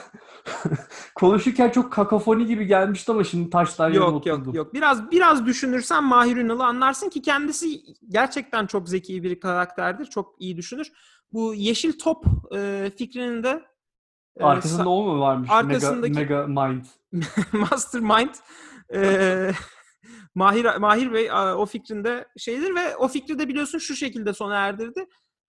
konuşurken 1.14 1.70
çok 1.70 1.92
kakafoni 1.92 2.46
gibi 2.46 2.66
gelmişti 2.66 3.12
ama 3.12 3.24
şimdi 3.24 3.50
taşlar 3.50 3.90
Yok 3.90 3.96
yok 3.96 4.14
oturdu. 4.14 4.56
yok. 4.56 4.74
Biraz 4.74 5.10
biraz 5.10 5.46
düşünürsen 5.46 6.04
Mahir 6.04 6.36
Ünal'ı 6.36 6.64
anlarsın 6.64 7.08
ki 7.08 7.22
kendisi 7.22 7.66
gerçekten 8.08 8.66
çok 8.66 8.88
zeki 8.88 9.22
bir 9.22 9.40
karakterdir. 9.40 10.06
Çok 10.06 10.34
iyi 10.38 10.56
düşünür. 10.56 10.92
Bu 11.32 11.54
yeşil 11.54 11.98
top 11.98 12.24
e, 12.56 12.90
fikrinin 12.98 13.42
de 13.42 13.62
e, 14.40 14.44
Arkasında 14.44 14.88
o 14.88 15.02
mu 15.04 15.20
varmış? 15.20 15.50
arkasındaki- 15.50 16.14
Mega, 16.14 16.46
mega 16.46 16.68
Mind. 16.68 16.84
Mastermind 17.52 18.30
e, 18.94 19.50
Mahir 20.34 20.76
Mahir 20.76 21.12
Bey 21.12 21.32
o 21.32 21.66
fikrinde 21.66 22.28
şeydir 22.36 22.74
ve 22.74 22.96
o 22.96 23.08
fikri 23.08 23.38
de 23.38 23.48
biliyorsun 23.48 23.78
şu 23.78 23.96
şekilde 23.96 24.32
sona 24.32 24.56
erdirdi. 24.56 25.06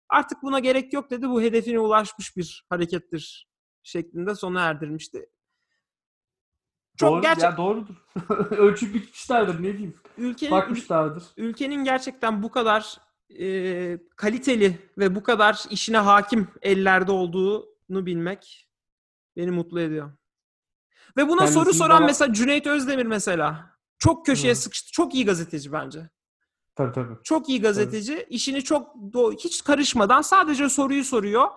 Artık 0.10 0.44
buna 0.44 0.60
gerek 0.60 0.94
yok 0.94 1.12
dedi. 1.12 1.30
Bu 1.30 1.42
hedefine 1.42 1.80
ulaşmış 1.80 2.38
bir 2.38 2.66
harekettir 2.70 3.48
şeklinde 3.84 4.36
sona 4.36 4.62
erdirmişti. 4.62 5.30
Çok 6.98 7.12
Doğru, 7.12 7.22
gerçek 7.22 7.44
ya 7.44 7.58
doğrudur. 7.58 7.96
Ölçüp 8.52 8.94
bitmişlerdir 8.94 9.60
ne 9.60 9.74
diyeyim. 9.74 9.94
ülkenin 10.18 10.52
Bakmışlardır. 10.52 11.24
ülkenin 11.38 11.84
gerçekten 11.84 12.44
bu 12.44 12.52
kadar 12.52 12.98
e, 13.40 14.00
kaliteli 14.16 14.80
ve 14.98 15.16
bu 15.16 15.24
kadar 15.24 15.64
işine 15.70 15.98
hakim 15.98 16.48
ellerde 16.62 17.12
olduğunu 17.12 18.06
bilmek 18.06 18.70
beni 19.38 19.52
mutlu 19.52 19.82
ediyor. 19.82 20.12
Ve 21.18 21.28
buna 21.28 21.48
soru 21.48 21.54
Kendisini 21.64 21.74
soran 21.84 21.98
daha- 22.00 22.06
mesela 22.08 22.34
Cüneyt 22.34 22.68
Özdemir 22.68 23.06
mesela. 23.06 23.76
Çok 23.98 24.26
köşeye 24.26 24.52
Hı. 24.54 24.56
sıkıştı. 24.58 24.92
Çok 24.92 25.16
iyi 25.16 25.26
gazeteci 25.26 25.72
bence. 25.72 26.10
Tabii 26.80 26.92
tabii. 26.92 27.14
Çok 27.24 27.50
iyi 27.50 27.62
gazeteci. 27.62 28.26
İşini 28.30 28.64
çok 28.64 28.96
do- 28.96 29.34
hiç 29.34 29.64
karışmadan 29.64 30.22
sadece 30.22 30.70
soruyu 30.70 31.04
soruyor. 31.04 31.48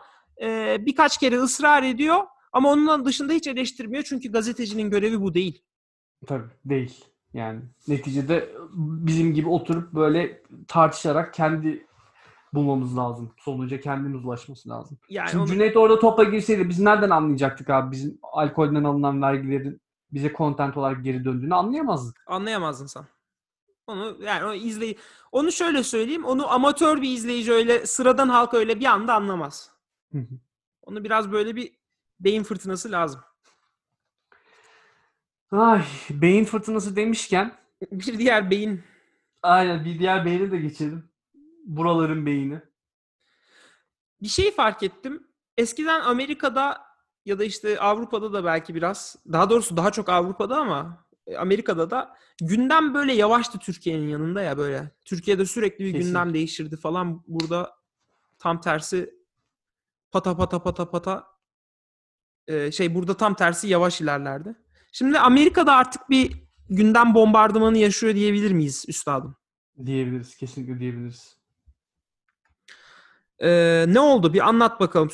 E, 0.42 0.76
birkaç 0.86 1.18
kere 1.18 1.38
ısrar 1.38 1.82
ediyor. 1.82 2.18
Ama 2.52 2.70
onun 2.72 3.04
dışında 3.04 3.32
hiç 3.32 3.46
eleştirmiyor. 3.46 4.02
Çünkü 4.02 4.32
gazetecinin 4.32 4.90
görevi 4.90 5.20
bu 5.20 5.34
değil. 5.34 5.62
Tabii 6.26 6.48
değil. 6.64 7.04
Yani 7.34 7.60
neticede 7.88 8.52
bizim 8.76 9.34
gibi 9.34 9.48
oturup 9.48 9.92
böyle 9.92 10.42
tartışarak 10.68 11.34
kendi 11.34 11.86
bulmamız 12.54 12.96
lazım. 12.96 13.32
Sonuca 13.38 13.80
kendimiz 13.80 14.24
ulaşması 14.24 14.68
lazım. 14.68 14.98
Yani 15.08 15.30
Şimdi 15.30 15.42
onu- 15.42 15.48
Cüneyt 15.50 15.76
orada 15.76 15.98
topa 15.98 16.24
girseydi 16.24 16.68
biz 16.68 16.78
nereden 16.80 17.10
anlayacaktık 17.10 17.70
abi 17.70 17.90
bizim 17.92 18.18
alkolden 18.22 18.84
alınan 18.84 19.22
vergilerin 19.22 19.80
bize 20.12 20.32
content 20.36 20.76
olarak 20.76 21.04
geri 21.04 21.24
döndüğünü 21.24 21.54
anlayamazdık. 21.54 22.24
Anlayamazdın 22.26 22.86
sen. 22.86 23.04
Onu 23.86 24.16
yani 24.24 24.44
o 24.44 24.52
izley 24.54 24.98
onu 25.32 25.52
şöyle 25.52 25.82
söyleyeyim. 25.82 26.24
Onu 26.24 26.52
amatör 26.52 27.02
bir 27.02 27.10
izleyici 27.10 27.52
öyle 27.52 27.86
sıradan 27.86 28.28
halk 28.28 28.54
öyle 28.54 28.80
bir 28.80 28.84
anda 28.84 29.14
anlamaz. 29.14 29.70
Onu 30.82 31.04
biraz 31.04 31.32
böyle 31.32 31.56
bir 31.56 31.72
beyin 32.20 32.42
fırtınası 32.42 32.92
lazım. 32.92 33.20
Ay 35.50 35.84
beyin 36.10 36.44
fırtınası 36.44 36.96
demişken 36.96 37.54
Bir 37.92 38.18
diğer 38.18 38.50
beyin 38.50 38.82
aynen 39.42 39.84
bir 39.84 39.98
diğer 39.98 40.24
beyne 40.24 40.50
de 40.50 40.58
geçelim. 40.58 41.10
Buraların 41.64 42.26
beyni. 42.26 42.60
bir 44.22 44.28
şey 44.28 44.50
fark 44.54 44.82
ettim. 44.82 45.26
Eskiden 45.56 46.00
Amerika'da 46.00 46.80
ya 47.24 47.38
da 47.38 47.44
işte 47.44 47.80
Avrupa'da 47.80 48.32
da 48.32 48.44
belki 48.44 48.74
biraz 48.74 49.16
daha 49.32 49.50
doğrusu 49.50 49.76
daha 49.76 49.90
çok 49.90 50.08
Avrupa'da 50.08 50.56
ama 50.56 51.01
Amerika'da 51.38 51.90
da 51.90 52.16
gündem 52.40 52.94
böyle 52.94 53.12
yavaştı 53.12 53.58
Türkiye'nin 53.58 54.08
yanında 54.08 54.42
ya 54.42 54.58
böyle. 54.58 54.90
Türkiye'de 55.04 55.46
sürekli 55.46 55.84
bir 55.84 55.92
Kesin. 55.92 56.06
gündem 56.06 56.34
değişirdi 56.34 56.76
falan. 56.76 57.24
Burada 57.28 57.74
tam 58.38 58.60
tersi 58.60 59.14
pata 60.10 60.36
pata 60.36 60.62
pata 60.62 60.90
pata 60.90 61.26
e, 62.46 62.72
şey 62.72 62.94
burada 62.94 63.16
tam 63.16 63.34
tersi 63.34 63.68
yavaş 63.68 64.00
ilerlerdi. 64.00 64.54
Şimdi 64.92 65.18
Amerika'da 65.18 65.72
artık 65.76 66.10
bir 66.10 66.32
gündem 66.70 67.14
bombardımanı 67.14 67.78
yaşıyor 67.78 68.14
diyebilir 68.14 68.52
miyiz 68.52 68.84
üstadım? 68.88 69.36
Diyebiliriz. 69.86 70.36
Kesinlikle 70.36 70.80
diyebiliriz. 70.80 71.36
Ee, 73.38 73.84
ne 73.88 74.00
oldu? 74.00 74.32
Bir 74.34 74.48
anlat 74.48 74.80
bakalım. 74.80 75.10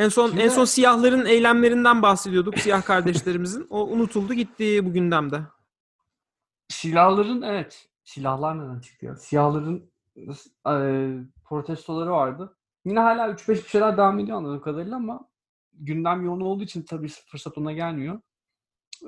En 0.00 0.08
son 0.08 0.28
Şimdi- 0.28 0.42
en 0.42 0.48
son 0.48 0.64
siyahların 0.64 1.26
eylemlerinden 1.26 2.02
bahsediyorduk. 2.02 2.58
Siyah 2.58 2.82
kardeşlerimizin. 2.82 3.66
O 3.70 3.86
unutuldu 3.86 4.34
gitti 4.34 4.86
bu 4.86 4.92
gündemde. 4.92 5.40
Silahların 6.68 7.42
evet. 7.42 7.88
Silahlar 8.04 8.58
neden 8.58 8.80
çıktı 8.80 9.06
ya? 9.06 9.16
Siyahların 9.16 9.90
e, 10.66 10.74
protestoları 11.44 12.10
vardı. 12.10 12.56
Yine 12.84 13.00
hala 13.00 13.28
3-5 13.28 13.48
bir 13.48 13.68
şeyler 13.68 13.96
devam 13.96 14.18
ediyor 14.18 14.36
anladığım 14.36 14.60
kadarıyla 14.60 14.96
ama 14.96 15.28
gündem 15.72 16.24
yoğun 16.24 16.40
olduğu 16.40 16.64
için 16.64 16.82
tabii 16.82 17.08
fırsat 17.08 17.58
ona 17.58 17.72
gelmiyor. 17.72 18.20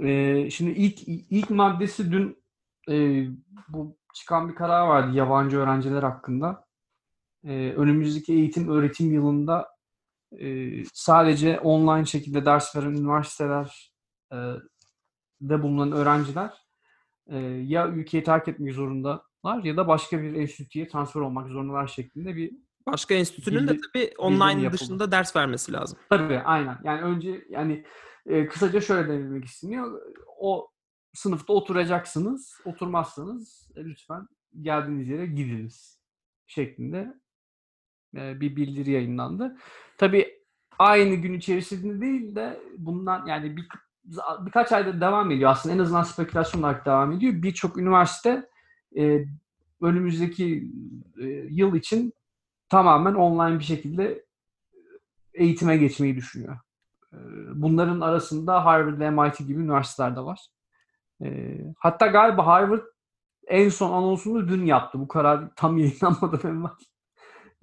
E, 0.00 0.50
şimdi 0.50 0.70
ilk 0.70 1.09
ilk 1.09 1.50
maddesi 1.50 2.12
dün 2.12 2.42
e, 2.88 3.26
bu 3.68 3.96
çıkan 4.14 4.48
bir 4.48 4.55
karar 4.55 4.87
vardı 4.87 5.16
yabancı 5.16 5.59
öğrenciler 5.59 6.02
hakkında. 6.02 6.64
E, 7.44 7.72
önümüzdeki 7.76 8.33
eğitim 8.33 8.68
öğretim 8.68 9.12
yılında 9.12 9.71
sadece 10.92 11.61
online 11.61 12.05
şekilde 12.05 12.45
ders 12.45 12.77
veren 12.77 12.90
üniversiteler 12.90 13.92
e, 14.33 14.37
bulunan 15.40 15.92
öğrenciler 15.92 16.51
e, 17.27 17.38
ya 17.66 17.88
ülkeyi 17.88 18.25
terk 18.25 18.49
etmek 18.49 18.75
zorundalar 18.75 19.64
ya 19.64 19.77
da 19.77 19.88
başka 19.88 20.23
bir 20.23 20.35
enstitüye 20.35 20.88
transfer 20.88 21.21
olmak 21.21 21.49
zorundalar 21.49 21.87
şeklinde 21.87 22.37
bir 22.37 22.53
Başka 22.87 23.14
enstitünün 23.14 23.68
de 23.68 23.77
tabii 23.77 24.12
online 24.18 24.73
dışında 24.73 25.12
ders 25.12 25.37
vermesi 25.37 25.73
lazım. 25.73 25.99
Tabii 26.11 26.38
aynen. 26.38 26.79
Yani 26.85 27.03
önce 27.03 27.45
yani 27.51 27.85
e, 28.27 28.47
kısaca 28.47 28.81
şöyle 28.81 29.09
denilmek 29.09 29.45
isteniyor. 29.45 30.01
O 30.40 30.68
sınıfta 31.14 31.53
oturacaksınız. 31.53 32.61
Oturmazsanız 32.64 33.71
e, 33.77 33.85
lütfen 33.85 34.29
geldiğiniz 34.61 35.09
yere 35.09 35.27
gidiniz 35.27 36.01
şeklinde 36.47 37.14
e, 38.16 38.40
bir 38.40 38.57
bildiri 38.57 38.90
yayınlandı. 38.90 39.57
Tabii 39.98 40.42
aynı 40.79 41.14
gün 41.14 41.33
içerisinde 41.33 42.01
değil 42.01 42.35
de 42.35 42.61
bundan 42.79 43.27
yani 43.27 43.57
bir, 43.57 43.68
birkaç 44.40 44.72
ayda 44.72 45.01
devam 45.01 45.31
ediyor. 45.31 45.51
Aslında 45.51 45.75
en 45.75 45.79
azından 45.79 46.03
spekülasyon 46.03 46.62
olarak 46.62 46.87
devam 46.87 47.12
ediyor. 47.12 47.33
Birçok 47.42 47.79
üniversite 47.79 48.48
e, 48.96 49.25
önümüzdeki 49.81 50.72
e, 51.18 51.25
yıl 51.51 51.75
için 51.75 52.12
tamamen 52.68 53.14
online 53.14 53.59
bir 53.59 53.64
şekilde 53.64 54.25
eğitime 55.35 55.77
geçmeyi 55.77 56.16
düşünüyor. 56.16 56.59
Ee, 57.12 57.16
Bunların 57.55 58.01
arasında 58.01 58.64
Harvard 58.64 58.98
ve 59.01 59.11
MIT 59.11 59.38
gibi 59.38 59.62
üniversiteler 59.62 60.16
de 60.16 60.20
var. 60.20 60.46
Ee, 61.22 61.61
Hatta 61.79 62.07
galiba 62.07 62.46
Harvard 62.46 62.83
en 63.46 63.68
son 63.68 63.92
anonsunu 63.92 64.48
dün 64.48 64.66
yaptı. 64.66 65.01
Bu 65.01 65.09
karar 65.09 65.48
tam 65.57 65.79
yayınlanmadan 65.79 66.40
evvel. 66.51 66.70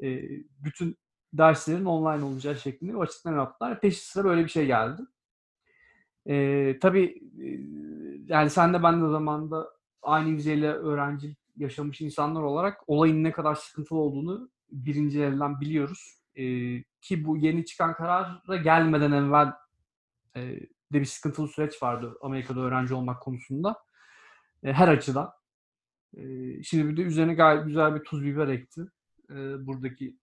Ee, 0.04 0.30
Bütün 0.64 0.98
derslerin 1.34 1.86
online 1.86 2.26
olacağı 2.26 2.56
şeklinde 2.56 2.94
bir 2.94 3.00
açıklama 3.00 3.38
yaptılar. 3.38 3.82
Peşi 3.82 4.08
sıra 4.08 4.24
böyle 4.24 4.44
bir 4.44 4.50
şey 4.50 4.66
geldi. 4.66 5.02
Ee, 6.30 6.78
tabii 6.82 7.06
e, 7.44 7.48
yani 8.34 8.50
sen 8.50 8.74
de 8.74 8.84
ben 8.84 9.02
de 9.04 9.10
zamanında 9.10 9.70
aynı 10.02 10.36
vizeyle 10.36 10.72
öğrenci 10.74 11.36
yaşamış 11.58 12.02
insanlar 12.02 12.42
olarak 12.42 12.82
olayın 12.88 13.24
ne 13.24 13.32
kadar 13.32 13.56
sıkıntılı 13.56 14.00
olduğunu 14.00 14.50
birinci 14.72 15.22
elden 15.22 15.62
biliyoruz. 15.62 16.20
Ee, 16.36 16.44
ki 17.02 17.26
bu 17.26 17.38
yeni 17.38 17.66
çıkan 17.66 17.94
karara 17.94 18.58
gelmeden 18.64 19.12
evvel 19.12 19.54
e, 20.36 20.42
de 20.94 21.00
bir 21.00 21.06
sıkıntılı 21.06 21.48
süreç 21.48 21.84
vardı 21.84 22.18
Amerika'da 22.22 22.60
öğrenci 22.60 22.94
olmak 22.94 23.22
konusunda. 23.22 23.76
E, 24.64 24.74
her 24.74 24.88
açıdan. 24.88 25.32
E, 26.18 26.24
şimdi 26.64 26.90
bir 26.90 26.98
de 26.98 27.02
üzerine 27.02 27.34
gayet 27.34 27.66
güzel 27.66 27.96
bir 27.96 28.04
tuz 28.04 28.24
biber 28.26 28.48
ekti. 28.48 28.82
E, 29.30 29.68
buradaki 29.68 30.18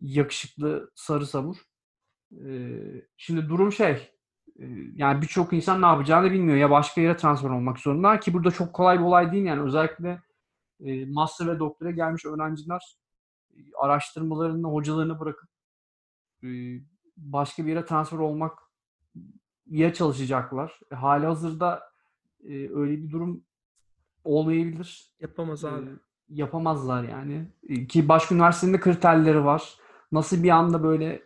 yakışıklı 0.00 0.90
sarı 0.94 1.26
sabur. 1.26 1.56
E, 2.32 2.48
şimdi 3.16 3.48
durum 3.48 3.72
şey 3.72 4.14
e, 4.58 4.64
yani 4.94 5.22
birçok 5.22 5.52
insan 5.52 5.82
ne 5.82 5.86
yapacağını 5.86 6.30
bilmiyor. 6.30 6.58
Ya 6.58 6.70
başka 6.70 7.00
yere 7.00 7.16
transfer 7.16 7.50
olmak 7.50 7.78
zorunda 7.78 8.20
ki 8.20 8.34
burada 8.34 8.50
çok 8.50 8.72
kolay 8.72 8.98
bir 8.98 9.04
olay 9.04 9.32
değil 9.32 9.44
yani 9.44 9.62
özellikle 9.62 10.22
e, 10.80 11.06
master 11.06 11.46
ve 11.46 11.58
doktora 11.58 11.90
gelmiş 11.90 12.24
öğrenciler 12.24 12.96
e, 13.50 13.58
araştırmalarını, 13.78 14.68
hocalarını 14.68 15.20
bırakıp 15.20 15.48
e, 16.44 16.48
başka 17.16 17.64
bir 17.64 17.70
yere 17.70 17.84
transfer 17.84 18.18
olmak 18.18 18.58
ya 19.66 19.94
çalışacaklar. 19.94 20.80
E, 20.92 20.94
hali 20.94 21.26
hazırda 21.26 21.82
e, 22.44 22.52
öyle 22.52 23.02
bir 23.02 23.10
durum 23.10 23.44
olmayabilir. 24.24 25.14
Yapamaz 25.20 25.64
abi. 25.64 25.90
E, 25.90 25.92
yapamazlar 26.28 27.02
yani. 27.04 27.48
E, 27.68 27.86
Ki 27.86 28.08
başka 28.08 28.34
üniversitenin 28.34 28.74
de 28.74 28.80
kriterleri 28.80 29.44
var. 29.44 29.74
Nasıl 30.12 30.42
bir 30.42 30.50
anda 30.50 30.82
böyle 30.82 31.22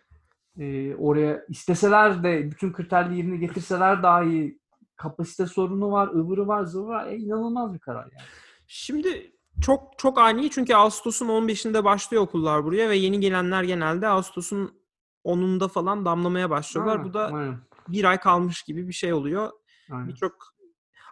e, 0.59 0.95
oraya 0.95 1.45
isteseler 1.49 2.23
de 2.23 2.51
bütün 2.51 2.73
kriterleri 2.73 3.17
yerine 3.17 3.37
getirseler 3.37 4.03
dahi 4.03 4.59
kapasite 4.97 5.47
sorunu 5.47 5.93
var, 5.93 6.09
ıvırı 6.09 6.49
var, 6.49 6.65
zıvırı 6.65 6.89
var. 6.89 7.07
E, 7.07 7.17
inanılmaz 7.17 7.75
bir 7.75 7.79
karar 7.79 8.05
yani. 8.05 8.27
Şimdi 8.67 9.33
çok 9.61 9.99
çok 9.99 10.19
ani 10.19 10.51
çünkü 10.51 10.75
Ağustos'un 10.75 11.29
15'inde 11.29 11.85
başlıyor 11.85 12.23
okullar 12.23 12.65
buraya 12.65 12.91
ve 12.91 12.97
yeni 12.97 13.21
gelenler 13.21 13.63
genelde 13.63 14.09
Ağustos'un 14.09 14.79
10'unda 15.25 15.69
falan 15.69 16.05
damlamaya 16.05 16.51
başlıyorlar. 16.51 16.97
Aynen, 16.97 17.09
Bu 17.09 17.15
da 17.15 17.27
aynen, 17.27 17.59
bir 17.89 18.05
ay 18.05 18.21
kalmış 18.21 18.63
gibi 18.63 18.89
bir 18.89 18.93
şey 18.93 19.13
oluyor. 19.13 19.51
Birçok 19.91 20.58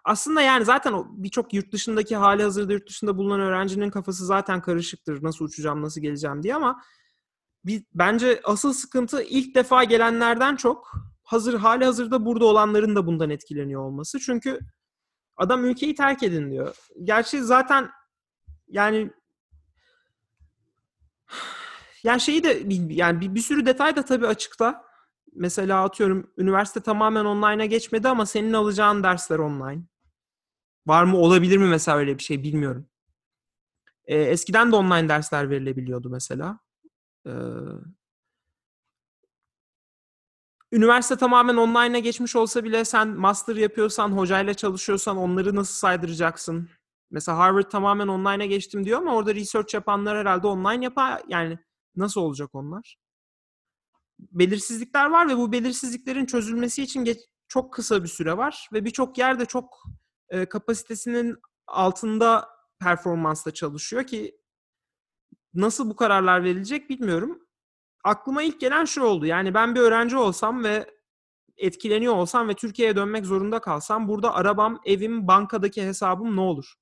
aslında 0.07 0.43
yani 0.43 0.65
zaten 0.65 0.95
birçok 1.11 1.55
yurt 1.55 1.73
dışındaki 1.73 2.17
hali 2.17 2.43
hazırda 2.43 2.73
yurt 2.73 2.89
dışında 2.89 3.17
bulunan 3.17 3.41
öğrencinin 3.41 3.91
kafası 3.91 4.27
zaten 4.27 4.63
karışıktır. 4.63 5.23
Nasıl 5.23 5.45
uçacağım, 5.45 5.83
nasıl 5.83 6.01
geleceğim 6.01 6.43
diye 6.43 6.55
ama 6.55 6.83
bir, 7.65 7.85
bence 7.95 8.41
asıl 8.45 8.73
sıkıntı 8.73 9.23
ilk 9.23 9.55
defa 9.55 9.85
gelenlerden 9.85 10.57
çok 10.57 10.93
hazır 11.23 11.55
hali 11.55 11.85
hazırda 11.85 12.27
burada 12.27 12.45
olanların 12.45 12.97
da 12.97 13.07
bundan 13.07 13.31
etkileniyor 13.31 13.83
olması. 13.83 14.19
Çünkü 14.21 14.61
adam 15.37 15.65
ülkeyi 15.65 15.95
terk 15.95 16.23
edin 16.23 16.51
diyor. 16.51 16.77
Gerçi 17.05 17.43
zaten 17.43 17.91
yani 18.69 19.11
yani 22.03 22.21
şeyi 22.21 22.45
de 22.45 22.63
yani 22.95 23.21
bir, 23.21 23.35
bir 23.35 23.41
sürü 23.41 23.67
detay 23.67 23.97
da 23.97 24.05
tabii 24.05 24.27
açıkta. 24.27 24.85
Mesela 25.35 25.85
atıyorum 25.85 26.31
üniversite 26.39 26.81
tamamen 26.81 27.25
online'a 27.25 27.67
geçmedi 27.67 28.09
ama 28.09 28.27
senin 28.27 28.53
alacağın 28.53 29.03
dersler 29.03 29.39
online. 29.39 29.83
Var 30.87 31.05
mı 31.05 31.17
olabilir 31.17 31.57
mi 31.57 31.67
mesela 31.67 31.99
öyle 31.99 32.19
bir 32.19 32.23
şey 32.23 32.43
bilmiyorum. 32.43 32.87
Ee, 34.07 34.17
eskiden 34.21 34.73
de 34.73 34.77
online 34.77 35.09
dersler 35.09 35.51
verilebiliyordu 35.51 36.11
mesela. 36.11 36.59
Ee, 37.27 37.31
üniversite 40.73 41.17
tamamen 41.17 41.57
online'a 41.57 41.99
geçmiş 41.99 42.37
olsa 42.37 42.65
bile 42.65 42.85
sen 42.85 43.09
master 43.09 43.57
yapıyorsan, 43.57 44.13
hocayla 44.13 44.55
çalışıyorsan 44.55 45.17
onları 45.17 45.55
nasıl 45.57 45.75
saydıracaksın? 45.75 46.69
Mesela 47.11 47.39
Harvard 47.39 47.71
tamamen 47.71 48.09
online'a 48.09 48.47
geçtim 48.47 48.85
diyor 48.85 48.99
ama 48.99 49.15
orada 49.15 49.35
research 49.35 49.75
yapanlar 49.75 50.19
herhalde 50.19 50.47
online 50.47 50.85
yapar. 50.85 51.23
Yani 51.29 51.59
nasıl 51.97 52.21
olacak 52.21 52.55
onlar? 52.55 52.97
Belirsizlikler 54.19 55.11
var 55.11 55.29
ve 55.29 55.37
bu 55.37 55.53
belirsizliklerin 55.53 56.27
çözülmesi 56.27 56.83
için 56.83 57.05
geç, 57.05 57.19
çok 57.49 57.73
kısa 57.73 58.03
bir 58.03 58.09
süre 58.09 58.37
var 58.37 58.69
ve 58.73 58.85
birçok 58.85 59.19
yerde 59.19 59.47
çok 59.47 59.83
e, 60.29 60.47
kapasitesinin 60.47 61.37
altında 61.67 62.49
performansla 62.81 63.55
çalışıyor 63.55 64.05
ki 64.05 64.41
nasıl 65.55 65.91
bu 65.91 65.97
kararlar 65.97 66.45
verilecek 66.45 66.91
bilmiyorum. 66.91 67.47
Aklıma 68.05 68.43
ilk 68.43 68.61
gelen 68.61 68.85
şu 68.85 69.03
oldu. 69.03 69.27
Yani 69.27 69.55
ben 69.55 69.75
bir 69.75 69.81
öğrenci 69.81 70.17
olsam 70.17 70.65
ve 70.65 70.97
etkileniyor 71.57 72.15
olsam 72.15 72.49
ve 72.49 72.55
Türkiye'ye 72.55 72.97
dönmek 72.97 73.27
zorunda 73.27 73.61
kalsam 73.61 74.09
burada 74.09 74.35
arabam, 74.35 74.81
evim, 74.85 75.29
bankadaki 75.29 75.83
hesabım 75.83 76.37
ne 76.37 76.41
olur? 76.41 76.75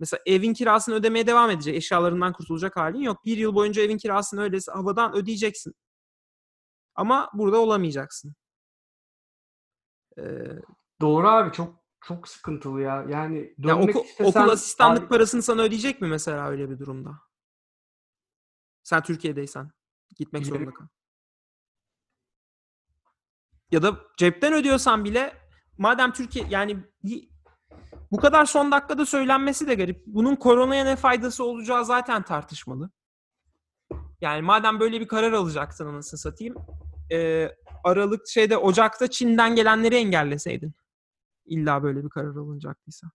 Mesela 0.00 0.20
evin 0.26 0.54
kirasını 0.54 0.94
ödemeye 0.94 1.26
devam 1.26 1.50
edecek. 1.50 1.76
Eşyalarından 1.76 2.32
kurtulacak 2.32 2.76
halin 2.76 3.00
yok. 3.00 3.24
Bir 3.24 3.36
yıl 3.36 3.54
boyunca 3.54 3.82
evin 3.82 3.98
kirasını 3.98 4.42
öylesi 4.42 4.70
havadan 4.70 5.14
ödeyeceksin. 5.14 5.74
Ama 6.94 7.30
burada 7.34 7.58
olamayacaksın. 7.60 8.34
Ee, 10.18 10.22
Doğru 11.00 11.28
abi 11.28 11.52
çok 11.52 11.81
çok 12.04 12.28
sıkıntılı 12.28 12.80
ya. 12.80 13.06
Yani 13.08 13.54
ya 13.58 13.68
dönmek 13.68 13.96
oku- 13.96 14.04
istesen 14.06 14.40
okul 14.42 14.52
asistanlık 14.52 15.02
abi- 15.02 15.08
parasını 15.08 15.42
sana 15.42 15.62
ödeyecek 15.62 16.00
mi 16.00 16.08
mesela 16.08 16.48
öyle 16.48 16.70
bir 16.70 16.78
durumda? 16.78 17.10
Sen 18.82 19.02
Türkiye'deysen. 19.02 19.70
Gitmek 20.16 20.42
Bilirim. 20.42 20.56
zorunda 20.58 20.74
kal. 20.74 20.86
Ya 23.70 23.82
da 23.82 23.96
cepten 24.16 24.52
ödüyorsan 24.52 25.04
bile 25.04 25.36
madem 25.78 26.12
Türkiye 26.12 26.46
yani 26.50 26.76
bu 28.10 28.16
kadar 28.16 28.44
son 28.46 28.72
dakikada 28.72 29.06
söylenmesi 29.06 29.66
de 29.66 29.74
garip. 29.74 30.02
Bunun 30.06 30.36
koronaya 30.36 30.84
ne 30.84 30.96
faydası 30.96 31.44
olacağı 31.44 31.84
zaten 31.84 32.22
tartışmalı. 32.22 32.90
Yani 34.20 34.42
madem 34.42 34.80
böyle 34.80 35.00
bir 35.00 35.08
karar 35.08 35.32
alacaktın 35.32 35.86
anasını 35.86 36.20
satayım. 36.20 36.54
e, 37.12 37.48
Aralık 37.84 38.28
şeyde 38.28 38.56
Ocak'ta 38.56 39.10
Çin'den 39.10 39.56
gelenleri 39.56 39.94
engelleseydin. 39.96 40.74
İlla 41.44 41.82
böyle 41.82 42.04
bir 42.04 42.08
karar 42.10 42.36
alınacaktıysa. 42.36 43.10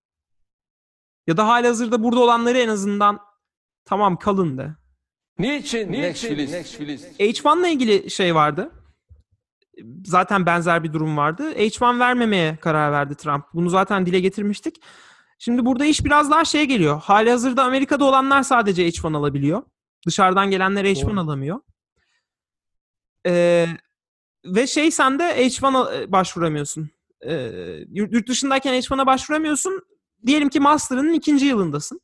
Ya 1.28 1.38
da 1.38 1.48
halihazırda 1.48 2.04
burada 2.04 2.20
olanları 2.20 2.58
en 2.58 2.68
azından 2.68 3.20
tamam 3.86 4.18
kalın 4.20 4.58
de. 4.58 4.76
Niçin? 5.40 5.92
Niçin? 5.92 6.38
H1'la 7.20 7.68
ilgili 7.68 8.10
şey 8.10 8.36
vardı. 8.36 8.72
Zaten 10.06 10.46
benzer 10.46 10.84
bir 10.84 10.94
durum 10.94 11.18
vardı. 11.18 11.54
H1 11.54 12.00
vermemeye 12.00 12.58
karar 12.58 12.92
verdi 12.92 13.16
Trump. 13.16 13.46
Bunu 13.54 13.70
zaten 13.70 14.06
dile 14.06 14.20
getirmiştik. 14.20 14.82
Şimdi 15.40 15.66
burada 15.66 15.86
iş 15.86 16.06
biraz 16.06 16.32
daha 16.32 16.46
şeye 16.46 16.66
geliyor. 16.66 17.02
Hali 17.02 17.32
hazırda 17.32 17.64
Amerika'da 17.64 18.06
olanlar 18.06 18.44
sadece 18.44 18.88
H1 18.88 19.18
alabiliyor. 19.18 19.64
Dışarıdan 20.06 20.52
gelenler 20.52 20.86
H1 20.86 21.06
Doğru. 21.06 21.20
alamıyor. 21.20 21.60
Ee, 23.26 23.68
ve 24.46 24.68
şey 24.68 24.92
sen 24.92 25.20
de 25.20 25.24
H1 25.48 26.12
başvuramıyorsun. 26.12 26.90
Ee, 27.26 27.86
yurt 27.92 28.28
dışındayken 28.28 28.74
H1'a 28.74 29.06
başvuramıyorsun. 29.06 29.82
Diyelim 30.26 30.50
ki 30.50 30.60
master'ının 30.60 31.14
ikinci 31.14 31.46
yılındasın. 31.46 32.02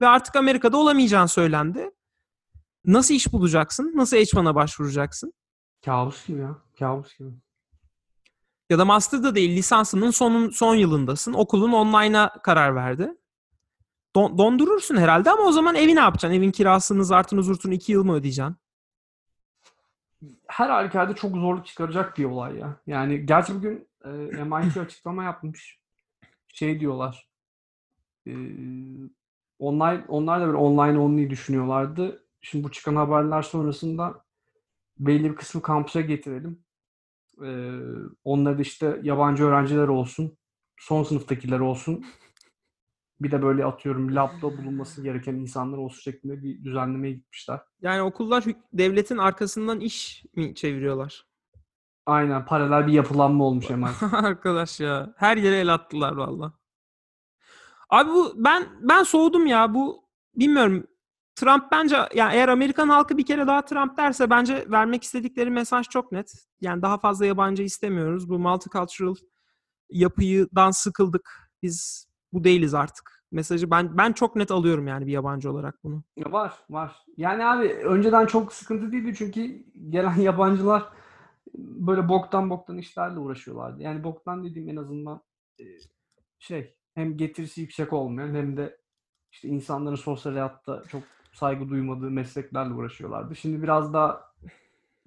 Ve 0.00 0.06
artık 0.08 0.36
Amerika'da 0.36 0.76
olamayacağın 0.76 1.26
söylendi. 1.26 1.90
Nasıl 2.84 3.14
iş 3.14 3.32
bulacaksın? 3.32 3.92
Nasıl 3.94 4.16
H1'a 4.16 4.54
başvuracaksın? 4.54 5.32
Kabus 5.84 6.26
gibi 6.26 6.40
ya. 6.40 6.56
Kabus 6.78 7.18
gibi. 7.18 7.28
Ya 8.70 8.78
da 8.78 8.84
master'da 8.84 9.34
değil 9.34 9.56
lisansının 9.56 10.10
son, 10.10 10.50
son 10.50 10.74
yılındasın. 10.74 11.32
Okulun 11.32 11.72
online'a 11.72 12.42
karar 12.42 12.74
verdi. 12.74 13.12
don- 14.16 14.38
dondurursun 14.38 14.96
herhalde 14.96 15.30
ama 15.30 15.42
o 15.42 15.52
zaman 15.52 15.74
evi 15.74 15.94
ne 15.96 16.00
yapacaksın? 16.00 16.36
Evin 16.38 16.50
kirasını, 16.52 17.04
zartını, 17.04 17.42
zurtunu 17.42 17.74
iki 17.74 17.92
yıl 17.92 18.04
mı 18.04 18.14
ödeyeceksin? 18.14 18.56
Her 20.48 20.70
halükarda 20.70 21.14
çok 21.14 21.36
zorluk 21.36 21.66
çıkaracak 21.66 22.18
bir 22.18 22.24
olay 22.24 22.56
ya. 22.56 22.76
Yani 22.86 23.26
gerçi 23.26 23.54
bugün 23.54 23.88
e, 24.04 24.08
MIT 24.44 24.76
açıklama 24.76 25.24
yapmış. 25.24 25.80
Şey 26.48 26.80
diyorlar. 26.80 27.30
E, 28.26 28.32
online 29.58 30.04
onlar 30.08 30.40
da 30.40 30.46
böyle 30.46 30.56
online 30.56 30.98
only 30.98 31.30
düşünüyorlardı. 31.30 32.24
Şimdi 32.40 32.64
bu 32.64 32.70
çıkan 32.70 32.96
haberler 32.96 33.42
sonrasında 33.42 34.24
belli 34.98 35.30
bir 35.30 35.36
kısmı 35.36 35.62
kampüse 35.62 36.02
getirelim. 36.02 36.64
E, 37.44 37.50
onları 38.24 38.58
da 38.58 38.62
işte 38.62 39.00
yabancı 39.02 39.44
öğrenciler 39.44 39.88
olsun. 39.88 40.38
Son 40.76 41.02
sınıftakiler 41.02 41.60
olsun. 41.60 42.04
Bir 43.20 43.30
de 43.30 43.42
böyle 43.42 43.64
atıyorum 43.64 44.14
labda 44.16 44.42
bulunması 44.42 45.02
gereken 45.02 45.34
insanlar 45.34 45.78
olsun 45.78 46.00
şeklinde 46.00 46.42
bir 46.42 46.64
düzenlemeye 46.64 47.14
gitmişler. 47.14 47.60
Yani 47.82 48.02
okullar 48.02 48.44
devletin 48.72 49.18
arkasından 49.18 49.80
iş 49.80 50.24
mi 50.36 50.54
çeviriyorlar? 50.54 51.29
Aynen 52.06 52.44
paralel 52.44 52.86
bir 52.86 52.92
yapılanma 52.92 53.44
olmuş 53.44 53.70
hemen. 53.70 53.92
Arkadaş 54.12 54.80
ya. 54.80 55.14
Her 55.16 55.36
yere 55.36 55.58
el 55.58 55.74
attılar 55.74 56.12
valla. 56.12 56.52
Abi 57.90 58.10
bu 58.10 58.32
ben 58.36 58.66
ben 58.80 59.02
soğudum 59.02 59.46
ya. 59.46 59.74
Bu 59.74 60.04
bilmiyorum. 60.34 60.86
Trump 61.34 61.64
bence 61.72 61.96
yani 62.14 62.34
eğer 62.34 62.48
Amerikan 62.48 62.88
halkı 62.88 63.16
bir 63.18 63.26
kere 63.26 63.46
daha 63.46 63.64
Trump 63.64 63.96
derse 63.96 64.30
bence 64.30 64.66
vermek 64.70 65.04
istedikleri 65.04 65.50
mesaj 65.50 65.88
çok 65.88 66.12
net. 66.12 66.32
Yani 66.60 66.82
daha 66.82 66.98
fazla 66.98 67.26
yabancı 67.26 67.62
istemiyoruz. 67.62 68.28
Bu 68.28 68.38
multicultural 68.38 69.14
yapıyıdan 69.90 70.70
sıkıldık. 70.70 71.50
Biz 71.62 72.06
bu 72.32 72.44
değiliz 72.44 72.74
artık. 72.74 73.20
Mesajı 73.32 73.70
ben 73.70 73.98
ben 73.98 74.12
çok 74.12 74.36
net 74.36 74.50
alıyorum 74.50 74.86
yani 74.86 75.06
bir 75.06 75.12
yabancı 75.12 75.50
olarak 75.52 75.84
bunu. 75.84 76.02
Ya 76.16 76.32
Var, 76.32 76.52
var. 76.70 76.96
Yani 77.16 77.44
abi 77.44 77.68
önceden 77.68 78.26
çok 78.26 78.52
sıkıntı 78.52 78.92
değildi 78.92 79.14
çünkü 79.18 79.64
gelen 79.90 80.14
yabancılar 80.20 80.84
böyle 81.54 82.08
boktan 82.08 82.50
boktan 82.50 82.78
işlerle 82.78 83.18
uğraşıyorlardı. 83.18 83.82
Yani 83.82 84.04
boktan 84.04 84.44
dediğim 84.44 84.68
en 84.68 84.76
azından 84.76 85.22
şey 86.38 86.74
hem 86.94 87.16
getirisi 87.16 87.60
yüksek 87.60 87.92
olmayan 87.92 88.34
hem 88.34 88.56
de 88.56 88.80
işte 89.32 89.48
insanların 89.48 89.96
sosyal 89.96 90.32
hayatta 90.32 90.82
çok 90.88 91.02
saygı 91.32 91.68
duymadığı 91.68 92.10
mesleklerle 92.10 92.74
uğraşıyorlardı. 92.74 93.36
Şimdi 93.36 93.62
biraz 93.62 93.92
daha 93.92 94.32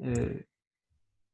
e, 0.04 0.40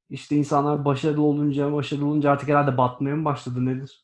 işte 0.09 0.35
insanlar 0.35 0.85
başarılı 0.85 1.21
olunca 1.21 1.73
başarılı 1.73 2.05
olunca 2.05 2.31
artık 2.31 2.49
herhalde 2.49 2.77
batmaya 2.77 3.15
mı 3.15 3.25
başladı 3.25 3.65
nedir? 3.65 4.03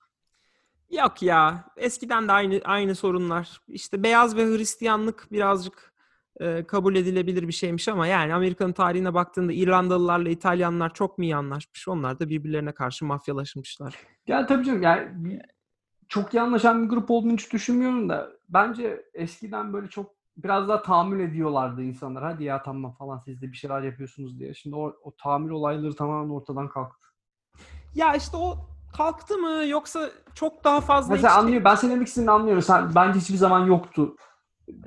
Yok 0.91 1.21
ya. 1.21 1.65
Eskiden 1.77 2.27
de 2.27 2.31
aynı 2.31 2.61
aynı 2.63 2.95
sorunlar. 2.95 3.61
İşte 3.67 4.03
beyaz 4.03 4.37
ve 4.37 4.45
Hristiyanlık 4.45 5.27
birazcık 5.31 5.94
e, 6.39 6.63
kabul 6.67 6.95
edilebilir 6.95 7.47
bir 7.47 7.53
şeymiş 7.53 7.87
ama 7.87 8.07
yani 8.07 8.33
Amerika'nın 8.33 8.73
tarihine 8.73 9.13
baktığında 9.13 9.53
İrlandalılarla 9.53 10.29
İtalyanlar 10.29 10.93
çok 10.93 11.17
mu 11.17 11.23
iyi 11.23 11.35
anlaşmış? 11.35 11.87
Onlar 11.87 12.19
da 12.19 12.29
birbirlerine 12.29 12.71
karşı 12.71 13.05
mafyalaşmışlar. 13.05 13.95
Yani 14.27 14.47
tabii 14.47 14.65
canım 14.65 14.81
yani 14.81 15.39
çok 16.09 16.33
iyi 16.33 16.41
anlaşan 16.41 16.83
bir 16.83 16.89
grup 16.89 17.11
olduğunu 17.11 17.33
hiç 17.33 17.53
düşünmüyorum 17.53 18.09
da 18.09 18.29
bence 18.49 19.05
eskiden 19.13 19.73
böyle 19.73 19.87
çok 19.87 20.15
biraz 20.37 20.67
daha 20.67 20.81
tahammül 20.81 21.19
ediyorlardı 21.19 21.83
insanlar. 21.83 22.23
Hadi 22.23 22.43
ya 22.43 22.63
tamam 22.63 22.93
falan 22.93 23.19
siz 23.19 23.41
de 23.41 23.51
bir 23.51 23.57
şeyler 23.57 23.81
yapıyorsunuz 23.81 24.39
diye. 24.39 24.53
Şimdi 24.53 24.75
o, 24.75 24.95
o 25.03 25.11
tahammül 25.15 25.51
olayları 25.51 25.95
tamamen 25.95 26.29
ortadan 26.29 26.69
kalktı. 26.69 27.07
Ya 27.95 28.15
işte 28.15 28.37
o 28.37 28.57
kalktı 28.97 29.37
mı 29.37 29.65
yoksa 29.67 30.09
çok 30.33 30.63
daha 30.63 30.81
fazla 30.81 31.13
Mesela 31.13 31.29
içte- 31.33 31.39
anlıyor, 31.39 31.63
ben 31.63 31.75
senin 31.75 31.93
demek 31.93 32.07
istediğini 32.07 32.31
anlıyorum. 32.31 32.61
Sen, 32.61 32.95
bence 32.95 33.19
hiçbir 33.19 33.35
zaman 33.35 33.65
yoktu 33.65 34.15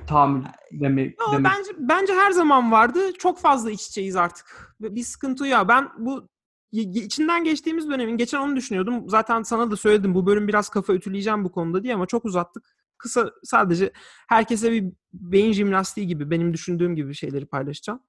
tahammül 0.06 0.44
demek. 0.72 1.20
Yo, 1.20 1.32
demek. 1.32 1.52
bence 1.52 1.70
bence 1.78 2.12
her 2.14 2.30
zaman 2.30 2.72
vardı. 2.72 3.12
Çok 3.18 3.38
fazla 3.38 3.70
iç 3.70 3.86
içeyiz 3.86 4.16
artık. 4.16 4.76
Ve 4.80 4.94
Bir 4.94 5.02
sıkıntı 5.02 5.46
ya. 5.46 5.68
Ben 5.68 5.88
bu 5.98 6.28
içinden 6.72 7.44
geçtiğimiz 7.44 7.88
dönemin 7.88 8.16
geçen 8.16 8.38
onu 8.38 8.56
düşünüyordum. 8.56 9.08
Zaten 9.08 9.42
sana 9.42 9.70
da 9.70 9.76
söyledim 9.76 10.14
bu 10.14 10.26
bölüm 10.26 10.48
biraz 10.48 10.68
kafa 10.68 10.94
ütüleyeceğim 10.94 11.44
bu 11.44 11.52
konuda 11.52 11.82
diye 11.82 11.94
ama 11.94 12.06
çok 12.06 12.24
uzattık. 12.24 12.64
Kısa 12.98 13.30
sadece 13.44 13.92
herkese 14.28 14.72
bir 14.72 14.84
beyin 15.12 15.52
jimnastiği 15.52 16.06
gibi 16.06 16.30
benim 16.30 16.52
düşündüğüm 16.52 16.96
gibi 16.96 17.14
şeyleri 17.14 17.46
paylaşacağım. 17.46 18.00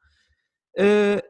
Ee, 0.79 1.21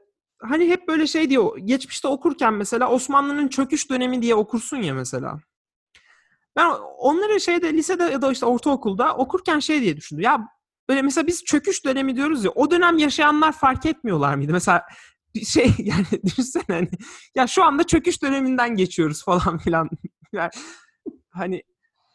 hani 0.41 0.69
hep 0.69 0.88
böyle 0.88 1.08
şey 1.08 1.30
diyor. 1.30 1.58
Geçmişte 1.58 2.08
okurken 2.08 2.54
mesela 2.54 2.91
Osmanlı'nın 2.91 3.47
çöküş 3.47 3.89
dönemi 3.89 4.21
diye 4.21 4.36
okursun 4.36 4.78
ya 4.78 4.93
mesela. 4.93 5.39
Ben 6.60 6.69
onları 6.98 7.41
şeyde 7.41 7.74
lisede 7.74 8.04
ya 8.04 8.22
da 8.22 8.32
işte 8.32 8.45
ortaokulda 8.45 9.15
okurken 9.15 9.60
şey 9.60 9.82
diye 9.82 9.98
düşündüm. 9.98 10.24
Ya 10.24 10.48
böyle 10.89 11.02
mesela 11.02 11.28
biz 11.28 11.43
çöküş 11.43 11.86
dönemi 11.86 12.15
diyoruz 12.15 12.45
ya 12.45 12.52
o 12.52 12.72
dönem 12.72 12.98
yaşayanlar 12.98 13.52
fark 13.52 13.86
etmiyorlar 13.86 14.36
mıydı? 14.36 14.52
Mesela 14.52 14.86
şey 15.45 15.74
yani 15.78 16.06
düşünsene 16.26 16.63
hani 16.67 16.89
ya 17.36 17.48
şu 17.48 17.63
anda 17.63 17.84
çöküş 17.84 18.24
döneminden 18.24 18.76
geçiyoruz 18.76 19.24
falan 19.26 19.58
filan. 19.58 19.89
Yani, 20.34 20.50
hani 21.30 21.63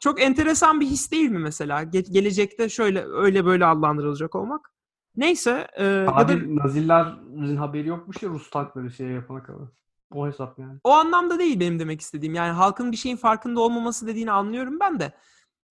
çok 0.00 0.22
enteresan 0.22 0.80
bir 0.80 0.86
his 0.86 1.10
değil 1.10 1.30
mi 1.30 1.38
mesela? 1.38 1.82
Ge- 1.82 2.12
gelecekte 2.12 2.68
şöyle 2.68 3.04
öyle 3.04 3.44
böyle 3.44 3.66
adlandırılacak 3.66 4.34
olmak. 4.34 4.70
Neyse 5.16 5.68
e, 5.76 5.84
ya 5.84 6.06
da 6.06 6.16
Abi 6.16 6.56
Nazilerin 6.56 7.56
haberi 7.56 7.88
yokmuş 7.88 8.22
ya 8.22 8.28
Rus 8.28 8.50
tankları 8.50 8.90
şey 8.90 9.06
yapana 9.06 9.42
kadar. 9.42 9.68
O 10.14 10.26
hesap 10.26 10.58
yani. 10.58 10.78
o 10.84 10.90
anlamda 10.92 11.38
değil 11.38 11.60
benim 11.60 11.78
demek 11.78 12.00
istediğim. 12.00 12.34
Yani 12.34 12.52
halkın 12.52 12.92
bir 12.92 12.96
şeyin 12.96 13.16
farkında 13.16 13.60
olmaması 13.60 14.06
dediğini 14.06 14.32
anlıyorum 14.32 14.80
ben 14.80 15.00
de. 15.00 15.12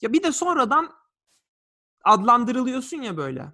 Ya 0.02 0.14
bir 0.14 0.24
de 0.24 0.32
sonradan 0.32 0.90
adlandırılıyorsun 2.06 2.98
ya 3.02 3.18
böyle. 3.18 3.46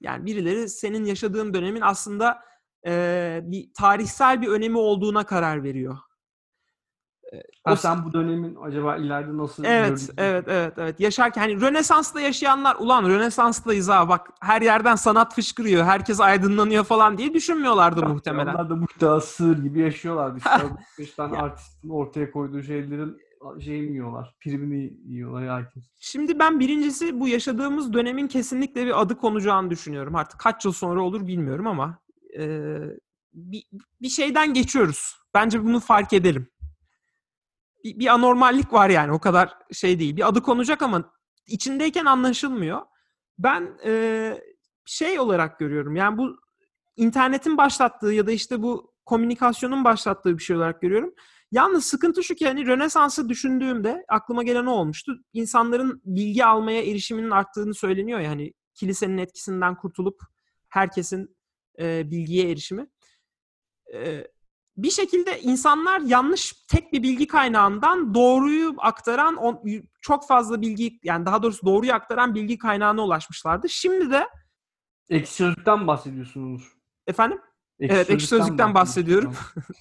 Yani 0.00 0.26
birileri 0.26 0.68
senin 0.68 1.04
yaşadığın 1.04 1.54
dönemin 1.54 1.80
aslında 1.80 2.42
eee, 2.86 3.40
bir 3.44 3.70
tarihsel 3.74 4.42
bir 4.42 4.48
önemi 4.48 4.78
olduğuna 4.78 5.26
karar 5.26 5.62
veriyor. 5.64 5.98
Ha, 7.64 7.72
O- 7.72 7.76
sen 7.76 8.04
bu 8.04 8.12
dönemin 8.12 8.56
acaba 8.62 8.96
ileride 8.96 9.36
nasıl 9.36 9.64
Evet, 9.64 9.86
görülecek? 9.88 10.14
evet, 10.18 10.44
evet, 10.48 10.72
evet. 10.78 11.00
Yaşarken 11.00 11.40
hani 11.40 11.60
Rönesans'ta 11.60 12.20
yaşayanlar 12.20 12.76
ulan 12.78 13.08
Rönesans'tayız 13.08 13.88
ha 13.88 14.08
bak 14.08 14.30
her 14.40 14.62
yerden 14.62 14.94
sanat 14.94 15.34
fışkırıyor, 15.34 15.84
herkes 15.84 16.20
aydınlanıyor 16.20 16.84
falan 16.84 17.18
diye 17.18 17.34
düşünmüyorlardı 17.34 18.06
muhtemelen. 18.06 18.54
Onlar 18.54 18.70
da 18.70 18.76
muhtemelen 18.76 19.18
sığır 19.18 19.58
gibi 19.62 19.80
yaşıyorlardı. 19.80 20.38
İşte 20.38 20.62
5 20.98 21.14
tane 21.14 21.36
artistin 21.36 21.88
ortaya 21.90 22.30
koyduğu 22.30 22.62
şeylerin 22.62 23.16
şeyini 23.60 23.90
yiyorlar. 23.92 24.34
Primini 24.40 24.92
yiyorlar 25.04 25.48
herkes. 25.48 25.84
Şimdi 25.98 26.38
ben 26.38 26.60
birincisi 26.60 27.20
bu 27.20 27.28
yaşadığımız 27.28 27.92
dönemin 27.92 28.28
kesinlikle 28.28 28.86
bir 28.86 29.00
adı 29.00 29.16
konacağını 29.16 29.70
düşünüyorum. 29.70 30.14
Artık 30.16 30.40
kaç 30.40 30.64
yıl 30.64 30.72
sonra 30.72 31.00
olur 31.02 31.26
bilmiyorum 31.26 31.66
ama 31.66 31.98
e, 32.38 32.76
bir, 33.34 33.64
bir 34.02 34.08
şeyden 34.08 34.54
geçiyoruz. 34.54 35.16
Bence 35.34 35.64
bunu 35.64 35.80
fark 35.80 36.12
edelim. 36.12 36.46
Bir, 37.84 37.98
bir 37.98 38.06
anormallik 38.06 38.72
var 38.72 38.90
yani 38.90 39.12
o 39.12 39.18
kadar 39.18 39.56
şey 39.72 39.98
değil. 39.98 40.16
Bir 40.16 40.28
adı 40.28 40.42
konacak 40.42 40.82
ama 40.82 41.12
içindeyken 41.46 42.04
anlaşılmıyor. 42.04 42.80
Ben 43.38 43.78
e, 43.84 44.42
şey 44.84 45.20
olarak 45.20 45.58
görüyorum 45.58 45.96
yani 45.96 46.18
bu 46.18 46.36
internetin 46.96 47.56
başlattığı 47.56 48.12
ya 48.12 48.26
da 48.26 48.32
işte 48.32 48.62
bu 48.62 48.94
komünikasyonun 49.04 49.84
başlattığı 49.84 50.38
bir 50.38 50.42
şey 50.42 50.56
olarak 50.56 50.82
görüyorum. 50.82 51.14
Yalnız 51.52 51.84
sıkıntı 51.84 52.22
şu 52.24 52.34
ki 52.34 52.46
hani 52.46 52.66
Rönesans'ı 52.66 53.28
düşündüğümde 53.28 54.04
aklıma 54.08 54.42
gelen 54.42 54.66
o 54.66 54.70
olmuştu. 54.70 55.12
İnsanların 55.32 56.02
bilgi 56.04 56.44
almaya 56.44 56.82
erişiminin 56.82 57.30
arttığını 57.30 57.74
söyleniyor 57.74 58.20
ya 58.20 58.30
hani 58.30 58.52
kilisenin 58.74 59.18
etkisinden 59.18 59.76
kurtulup 59.76 60.20
herkesin 60.68 61.36
e, 61.78 62.10
bilgiye 62.10 62.50
erişimi. 62.50 62.86
E, 63.94 64.26
bir 64.76 64.90
şekilde 64.90 65.40
insanlar 65.40 66.00
yanlış 66.00 66.52
tek 66.68 66.92
bir 66.92 67.02
bilgi 67.02 67.26
kaynağından 67.26 68.14
doğruyu 68.14 68.74
aktaran 68.78 69.36
on- 69.36 69.62
çok 70.00 70.28
fazla 70.28 70.60
bilgi 70.60 70.98
yani 71.04 71.26
daha 71.26 71.42
doğrusu 71.42 71.66
doğruyu 71.66 71.92
aktaran 71.92 72.34
bilgi 72.34 72.58
kaynağına 72.58 73.04
ulaşmışlardı. 73.04 73.68
Şimdi 73.68 74.10
de 74.10 74.28
Ekşi 75.10 75.32
Sözlük'ten 75.34 75.86
bahsediyorsunuz. 75.86 76.68
efendim 77.06 77.40
Evet, 77.80 78.10
Ekşi 78.10 78.26
Sözlük'ten 78.26 78.74
bahsediyorum. 78.74 79.34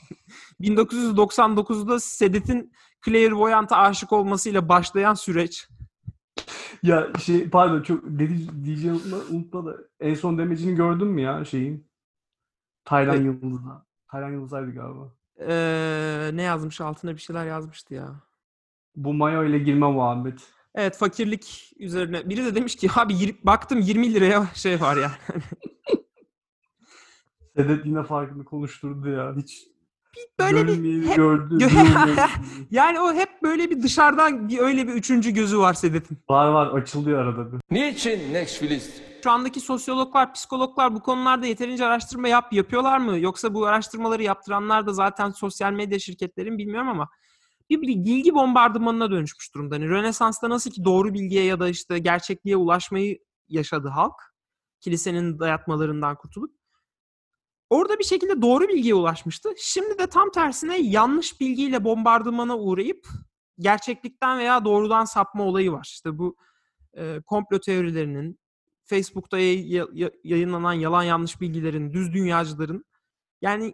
1999'da 0.62 2.00
Sedet'in 2.00 2.72
Clairvoyant'a 3.06 3.78
aşık 3.78 4.14
olmasıyla 4.14 4.70
başlayan 4.70 5.14
süreç. 5.14 5.68
ya 6.84 7.08
şey 7.24 7.50
pardon 7.50 7.82
çok 7.82 8.04
dedi, 8.04 8.66
diyeceğim 8.66 9.02
unutma, 9.32 9.66
da 9.66 9.78
en 10.00 10.14
son 10.14 10.38
demecini 10.38 10.76
gördün 10.76 11.08
mü 11.08 11.22
ya 11.22 11.46
şeyin? 11.46 11.90
Taylan 12.86 13.16
Evet. 13.16 13.26
Yıldız'da. 13.26 13.86
Taylan 14.12 14.32
Yıldız'aydı 14.32 14.72
galiba. 14.72 15.14
Ee, 15.48 16.30
ne 16.34 16.42
yazmış 16.42 16.82
altına 16.82 17.12
bir 17.12 17.22
şeyler 17.22 17.46
yazmıştı 17.46 17.94
ya. 17.94 18.16
Bu 18.96 19.14
mayo 19.14 19.44
ile 19.46 19.60
girme 19.60 19.88
muhabbet. 19.92 20.40
Evet 20.76 20.98
fakirlik 20.98 21.74
üzerine. 21.80 22.30
Biri 22.30 22.46
de 22.46 22.56
demiş 22.56 22.76
ki 22.76 22.90
abi 22.96 23.14
yir- 23.14 23.44
baktım 23.44 23.80
20 23.80 24.14
liraya 24.14 24.46
şey 24.54 24.82
var 24.82 24.98
ya. 24.98 25.12
Sedet 27.56 27.86
yine 27.86 28.04
farkını 28.04 28.46
konuşturdu 28.46 29.10
ya. 29.10 29.36
Hiç 29.36 29.68
böyle 30.40 30.68
bir 30.68 31.08
hep, 31.08 31.16
gördü. 31.16 31.58
Yani 32.72 33.00
o 33.00 33.14
hep 33.14 33.30
böyle 33.44 33.70
bir 33.70 33.84
dışarıdan 33.84 34.50
bir 34.50 34.60
öyle 34.60 34.88
bir 34.88 34.94
üçüncü 34.94 35.32
gözü 35.32 35.58
var 35.60 35.74
Sedef'in. 35.74 36.18
var 36.30 36.48
var 36.48 36.68
açılıyor 36.68 37.20
arada 37.26 37.52
bir. 37.52 37.60
Niçin 37.72 38.34
Next 38.34 38.62
Şu 39.24 39.32
andaki 39.32 39.60
sosyologlar, 39.60 40.34
psikologlar 40.34 40.96
bu 40.96 41.02
konularda 41.02 41.46
yeterince 41.46 41.86
araştırma 41.86 42.28
yap 42.28 42.54
yapıyorlar 42.54 42.98
mı? 42.98 43.20
Yoksa 43.20 43.54
bu 43.54 43.66
araştırmaları 43.66 44.24
yaptıranlar 44.24 44.88
da 44.88 44.94
zaten 44.94 45.30
sosyal 45.30 45.72
medya 45.74 46.00
şirketlerin 46.00 46.58
bilmiyorum 46.58 46.90
ama 46.90 47.10
bir 47.70 47.82
bil- 47.82 48.06
bilgi 48.06 48.36
bombardımanına 48.36 49.12
dönüşmüş 49.12 49.56
durumda. 49.56 49.76
Hani 49.76 49.90
Rönesans'ta 49.90 50.50
nasıl 50.50 50.72
ki 50.72 50.86
doğru 50.86 51.14
bilgiye 51.14 51.44
ya 51.44 51.60
da 51.60 51.70
işte 51.70 52.00
gerçekliğe 52.00 52.58
ulaşmayı 52.58 53.20
yaşadı 53.48 53.88
halk. 53.88 54.16
Kilisenin 54.80 55.40
dayatmalarından 55.40 56.16
kurtulup. 56.16 56.56
Orada 57.70 58.00
bir 58.00 58.04
şekilde 58.04 58.42
doğru 58.42 58.68
bilgiye 58.68 58.96
ulaşmıştı. 58.96 59.50
Şimdi 59.58 59.98
de 59.98 60.08
tam 60.08 60.32
tersine 60.32 60.80
yanlış 60.82 61.42
bilgiyle 61.42 61.84
bombardımana 61.84 62.58
uğrayıp 62.58 63.08
gerçeklikten 63.60 64.40
veya 64.40 64.66
doğrudan 64.66 65.06
sapma 65.06 65.44
olayı 65.44 65.72
var. 65.72 65.90
İşte 65.94 66.18
bu 66.18 66.36
e, 66.94 67.22
komplo 67.22 67.60
teorilerinin, 67.60 68.40
Facebook'ta 68.90 69.38
yay- 69.40 69.72
ya- 69.74 69.88
ya- 69.94 70.12
yayınlanan 70.24 70.74
yalan 70.74 71.04
yanlış 71.04 71.42
bilgilerin, 71.42 71.94
düz 71.94 72.14
dünyacıların 72.14 72.86
yani 73.42 73.74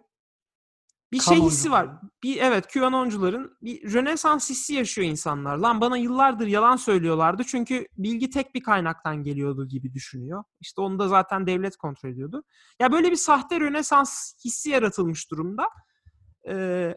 bir 1.12 1.20
şey 1.20 1.36
hissi 1.50 1.70
var. 1.70 1.88
Bir 2.22 2.36
evet 2.36 2.72
QAnoncuların 2.72 3.56
bir 3.62 3.92
Rönesans 3.92 4.50
hissi 4.50 4.74
yaşıyor 4.74 5.08
insanlar. 5.08 5.56
Lan 5.56 5.80
bana 5.80 5.96
yıllardır 5.96 6.46
yalan 6.46 6.76
söylüyorlardı 6.76 7.44
çünkü 7.44 7.86
bilgi 7.98 8.30
tek 8.30 8.54
bir 8.54 8.62
kaynaktan 8.62 9.22
geliyordu 9.22 9.68
gibi 9.68 9.92
düşünüyor. 9.92 10.44
İşte 10.60 10.80
onu 10.80 10.98
da 10.98 11.08
zaten 11.08 11.46
devlet 11.46 11.76
kontrol 11.76 12.10
ediyordu. 12.10 12.44
Ya 12.80 12.92
böyle 12.92 13.10
bir 13.10 13.16
sahte 13.16 13.60
Rönesans 13.60 14.32
hissi 14.44 14.70
yaratılmış 14.70 15.30
durumda. 15.30 15.68
Ee, 16.48 16.94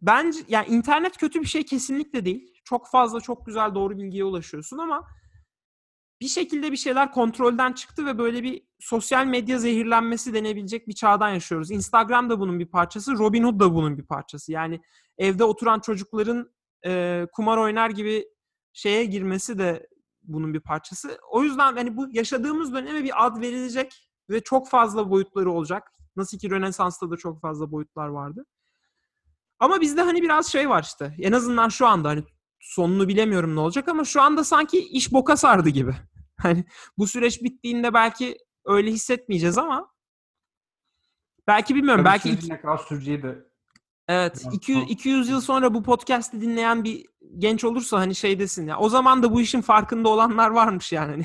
bence 0.00 0.38
yani 0.48 0.66
internet 0.66 1.16
kötü 1.16 1.40
bir 1.40 1.46
şey 1.46 1.64
kesinlikle 1.64 2.24
değil. 2.24 2.52
Çok 2.64 2.90
fazla 2.90 3.20
çok 3.20 3.46
güzel 3.46 3.74
doğru 3.74 3.98
bilgiye 3.98 4.24
ulaşıyorsun 4.24 4.78
ama 4.78 5.06
bir 6.20 6.28
şekilde 6.28 6.72
bir 6.72 6.76
şeyler 6.76 7.12
kontrolden 7.12 7.72
çıktı 7.72 8.06
ve 8.06 8.18
böyle 8.18 8.42
bir 8.42 8.62
sosyal 8.80 9.26
medya 9.26 9.58
zehirlenmesi 9.58 10.34
denebilecek 10.34 10.88
bir 10.88 10.92
çağdan 10.92 11.28
yaşıyoruz. 11.28 11.70
Instagram 11.70 12.30
da 12.30 12.40
bunun 12.40 12.58
bir 12.58 12.66
parçası, 12.66 13.18
Robinhood 13.18 13.60
da 13.60 13.74
bunun 13.74 13.98
bir 13.98 14.06
parçası. 14.06 14.52
Yani 14.52 14.80
evde 15.18 15.44
oturan 15.44 15.80
çocukların 15.80 16.50
e, 16.86 17.26
kumar 17.32 17.56
oynar 17.56 17.90
gibi 17.90 18.28
şeye 18.72 19.04
girmesi 19.04 19.58
de 19.58 19.88
bunun 20.22 20.54
bir 20.54 20.60
parçası. 20.60 21.18
O 21.30 21.42
yüzden 21.42 21.76
hani 21.76 21.96
bu 21.96 22.08
yaşadığımız 22.12 22.72
döneme 22.72 23.04
bir 23.04 23.26
ad 23.26 23.40
verilecek 23.40 24.10
ve 24.30 24.40
çok 24.40 24.68
fazla 24.68 25.10
boyutları 25.10 25.50
olacak. 25.50 25.92
Nasıl 26.16 26.38
ki 26.38 26.50
Rönesans'ta 26.50 27.10
da 27.10 27.16
çok 27.16 27.40
fazla 27.40 27.72
boyutlar 27.72 28.08
vardı. 28.08 28.46
Ama 29.58 29.80
bizde 29.80 30.02
hani 30.02 30.22
biraz 30.22 30.46
şey 30.46 30.68
var 30.68 30.82
işte. 30.82 31.16
En 31.18 31.32
azından 31.32 31.68
şu 31.68 31.86
anda 31.86 32.08
hani 32.08 32.24
sonunu 32.60 33.08
bilemiyorum 33.08 33.56
ne 33.56 33.60
olacak 33.60 33.88
ama 33.88 34.04
şu 34.04 34.22
anda 34.22 34.44
sanki 34.44 34.78
iş 34.78 35.12
boka 35.12 35.36
sardı 35.36 35.68
gibi. 35.68 35.94
Hani 36.42 36.64
bu 36.98 37.06
süreç 37.06 37.42
bittiğinde 37.42 37.94
belki 37.94 38.38
öyle 38.64 38.90
hissetmeyeceğiz 38.92 39.58
ama 39.58 39.92
belki 41.46 41.74
bilmiyorum 41.74 42.04
Tabii 42.04 42.12
belki 42.12 42.50
ne 42.50 42.60
kadar 42.60 42.78
süreceği 42.78 43.22
de 43.22 43.46
Evet. 44.08 44.40
Biraz 44.44 44.54
200, 44.54 44.78
kork- 44.80 44.90
200 44.90 45.28
yıl 45.28 45.40
sonra 45.40 45.74
bu 45.74 45.82
podcast'i 45.82 46.40
dinleyen 46.40 46.84
bir 46.84 47.06
genç 47.38 47.64
olursa 47.64 47.98
hani 48.00 48.14
şey 48.14 48.38
desin 48.38 48.66
ya. 48.66 48.78
O 48.78 48.88
zaman 48.88 49.22
da 49.22 49.32
bu 49.32 49.40
işin 49.40 49.60
farkında 49.60 50.08
olanlar 50.08 50.50
varmış 50.50 50.92
yani. 50.92 51.24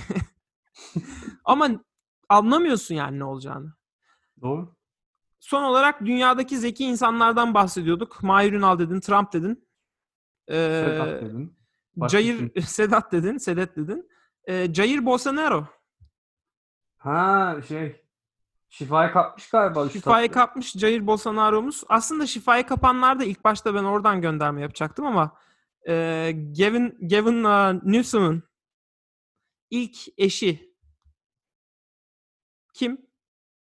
Ama 1.46 1.70
anlamıyorsun 2.30 2.96
yani 2.96 3.20
ne 3.20 3.24
olacağını. 3.24 3.74
doğru. 4.42 4.76
Son 5.40 5.64
olarak 5.64 6.06
dünyadaki 6.06 6.58
zeki 6.58 6.86
insanlardan 6.86 7.54
bahsediyorduk. 7.54 8.24
Mahir 8.24 8.54
Ünal 8.54 8.80
dedin, 8.80 9.00
Trump 9.00 9.34
dedin. 9.34 9.68
Ee, 10.52 10.86
Sedat 10.86 11.22
dedin. 11.22 11.58
Başka 11.96 12.22
Jair, 12.22 12.62
Sedat 12.66 13.12
dedin, 13.12 13.38
Sedat 13.38 13.76
dedin. 13.76 14.10
Ee, 14.46 14.74
Jair 14.74 15.06
Bolsonaro. 15.06 15.68
Ha 16.98 17.58
şey 17.68 18.06
şifayı 18.70 19.12
kapmış 19.12 19.50
galiba. 19.50 19.86
üstad. 19.86 20.00
Şifayı 20.00 20.32
kapmış 20.32 20.72
Jair 20.72 21.08
Bolsonaro'muz. 21.08 21.84
Aslında 21.90 22.28
şifayı 22.28 22.66
kapanlar 22.66 23.20
da 23.20 23.24
ilk 23.24 23.44
başta 23.44 23.76
ben 23.76 23.84
oradan 23.84 24.22
gönderme 24.22 24.62
yapacaktım 24.62 25.06
ama 25.06 25.38
e, 25.88 25.94
Gavin, 26.58 26.98
Gavin 27.02 27.44
uh, 27.44 27.84
Newsom'un 27.84 28.44
ilk 29.70 29.98
eşi 30.18 30.76
kim? 32.74 33.02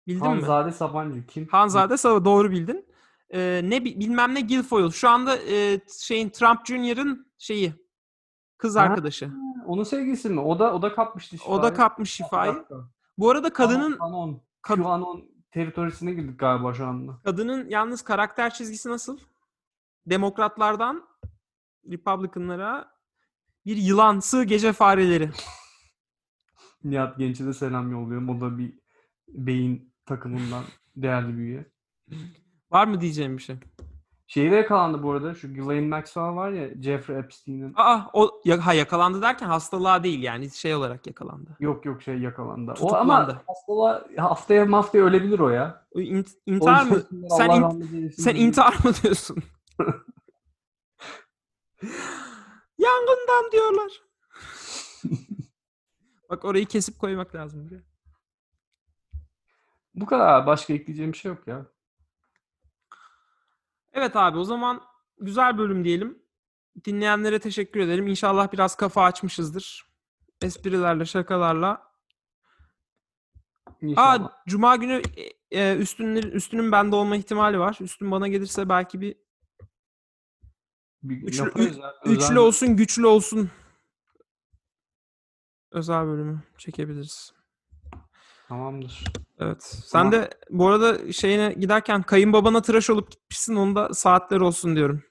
Bildin 0.07 0.23
mi? 0.23 0.29
Hanzade 0.29 0.73
Sabancı 0.73 1.27
kim? 1.27 1.49
Hanzade 1.49 1.97
Sava 1.97 2.25
doğru 2.25 2.51
bildin. 2.51 2.90
E, 3.31 3.61
ne 3.65 3.85
bi- 3.85 4.01
bilmem 4.01 4.35
ne 4.35 4.41
Guilfoyle. 4.41 4.91
Şu 4.91 5.09
anda 5.09 5.37
e, 5.37 5.81
şeyin 6.01 6.29
Trump 6.29 6.67
Jr.'ın 6.67 7.33
şeyi 7.39 7.75
kız 8.59 8.77
Ha, 8.77 8.81
arkadaşı. 8.81 9.31
Onun 9.67 9.83
sevgilisi 9.85 10.29
mi? 10.29 10.41
O 10.41 10.59
da 10.59 10.75
o 10.75 10.83
da 10.83 10.95
kapmıştı 10.95 11.39
şifayı. 11.39 11.59
O 11.59 11.63
da 11.63 11.75
kapmış 11.75 12.11
şifayı. 12.11 12.65
Bu 13.19 13.31
arada 13.31 13.53
kadının 13.53 13.97
Anon. 14.01 14.43
kad- 14.63 14.83
QAnon 14.83 15.25
teritorisine 15.51 16.13
girdik 16.13 16.39
galiba 16.41 16.75
şu 16.75 16.87
anda. 16.87 17.21
Kadının 17.25 17.69
yalnız 17.69 18.03
karakter 18.03 18.55
çizgisi 18.55 18.89
nasıl? 18.89 19.19
Demokratlardan 20.07 21.09
Republicanlara 21.91 22.93
bir 23.67 23.77
yılansı 23.77 24.45
gece 24.45 24.73
fareleri. 24.73 25.31
Nihat 26.85 27.19
Genç'e 27.19 27.47
de 27.47 27.53
selam 27.53 27.93
yolluyorum. 27.93 28.29
O 28.29 28.41
da 28.41 28.59
bir 28.59 28.79
beyin 29.29 29.95
takımından 30.07 30.65
değerli 30.97 31.39
bir 31.39 31.43
üye. 31.43 31.71
Var 32.71 32.87
mı 32.87 33.01
diyeceğim 33.01 33.37
bir 33.39 33.43
şey? 33.43 33.57
Şeyde 34.27 34.55
yakalandı 34.55 35.03
bu 35.03 35.11
arada. 35.13 35.35
Şu 35.35 35.55
Ghislaine 35.55 35.87
Maxwell 35.89 36.23
var 36.37 36.51
ya 36.51 36.83
Jeffrey 36.83 37.19
Epstein'in. 37.19 37.73
Aa 37.77 38.01
o 38.13 38.41
ya, 38.45 38.67
ha, 38.67 38.73
yakalandı 38.73 39.23
derken 39.23 39.47
hastalığa 39.47 40.05
değil 40.05 40.23
yani 40.23 40.51
şey 40.51 40.75
olarak 40.75 41.07
yakalandı. 41.07 41.57
Yok 41.61 41.85
yok 41.85 42.03
şey 42.03 42.19
yakalandı. 42.19 42.71
O 42.71 42.75
Tutuklandı. 42.75 43.13
ama 43.13 43.43
hastalığa 43.47 44.05
haftaya 44.17 44.73
haftaya 44.73 45.05
ölebilir 45.05 45.39
o 45.39 45.49
ya. 45.49 45.87
O 45.95 46.01
in- 46.01 46.27
O 46.47 46.51
intihar 46.53 46.85
mı? 46.87 47.03
Sen 47.39 47.51
in- 47.51 47.63
rahmet 47.63 47.93
eylesin 47.93 48.23
sen 48.23 48.35
diye- 48.35 48.47
intihar 48.47 48.73
mı 48.85 48.93
diyorsun? 49.03 49.37
Yangından 52.79 53.53
diyorlar. 53.53 53.93
Bak 56.31 56.45
orayı 56.45 56.67
kesip 56.67 56.99
koymak 56.99 57.35
lazım 57.35 57.67
buraya. 57.71 57.83
Bu 59.95 60.07
kadar. 60.07 60.47
Başka 60.47 60.73
ekleyeceğim 60.73 61.13
bir 61.13 61.19
şey 61.19 61.33
yok 61.33 61.47
ya. 61.47 61.67
Evet 63.93 64.17
abi 64.17 64.39
o 64.39 64.45
zaman 64.45 64.83
güzel 65.19 65.59
bölüm 65.59 65.85
diyelim. 65.85 66.23
Dinleyenlere 66.85 67.39
teşekkür 67.39 67.81
ederim. 67.81 68.07
İnşallah 68.07 68.53
biraz 68.53 68.77
kafa 68.77 69.03
açmışızdır. 69.05 69.87
Esprilerle, 70.43 71.05
şakalarla. 71.05 71.91
İnşallah. 73.81 74.25
Aa, 74.25 74.43
Cuma 74.49 74.77
günü 74.77 75.03
e, 75.51 75.61
e, 75.61 75.77
üstünün, 75.77 76.23
üstünün 76.31 76.73
bende 76.73 76.97
olma 76.97 77.17
ihtimali 77.17 77.59
var. 77.59 77.79
Üstün 77.81 78.11
bana 78.11 78.29
gelirse 78.29 78.69
belki 78.69 79.01
bir 79.01 79.17
Bir 81.03 81.23
üçlü- 81.23 81.45
yaparız 81.45 81.79
üçlü 82.05 82.39
olsun, 82.39 82.77
güçlü 82.77 83.07
olsun. 83.07 83.51
Özel 85.71 86.07
bölümü 86.07 86.43
çekebiliriz. 86.59 87.33
Tamamdır. 88.51 89.05
Evet. 89.39 89.63
Sen 89.63 89.99
Tamam. 89.99 90.13
de 90.13 90.31
bu 90.51 90.69
arada 90.69 91.13
şeyine 91.13 91.53
giderken 91.53 92.03
kayınbabana 92.03 92.63
tıraş 92.63 92.91
olup 92.91 93.11
gitmişsin. 93.11 93.57
Onu 93.57 93.75
da 93.75 93.95
saatler 93.95 94.41
olsun 94.41 94.77
diyorum. 94.77 95.03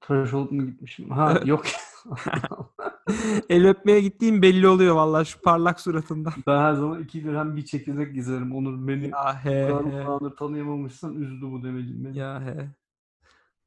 Tıraş 0.00 0.34
olup 0.34 0.52
mu 0.52 0.66
gitmişim? 0.66 1.10
Ha 1.10 1.40
yok. 1.44 1.64
El 3.48 3.66
öpmeye 3.68 4.00
gittiğim 4.00 4.42
belli 4.42 4.68
oluyor 4.68 4.94
vallahi 4.94 5.26
şu 5.26 5.40
parlak 5.40 5.80
suratında. 5.80 6.32
ben 6.46 6.58
her 6.58 6.72
zaman 6.74 7.02
iki 7.02 7.24
dirhem 7.24 7.56
bir 7.56 7.64
çekirdek 7.64 8.14
gezerim. 8.14 8.54
Onur 8.54 8.88
beni 8.88 9.04
Ya 9.04 9.40
bu 9.44 9.48
he 9.50 9.68
kadar 9.68 9.86
he. 9.86 9.90
zamandır 10.04 10.36
tanıyamamışsan 10.36 11.14
üzdü 11.14 11.46
bu 11.52 11.62
demecim 11.64 12.04
beni. 12.04 12.18
Ya 12.18 12.40
he. 12.42 12.68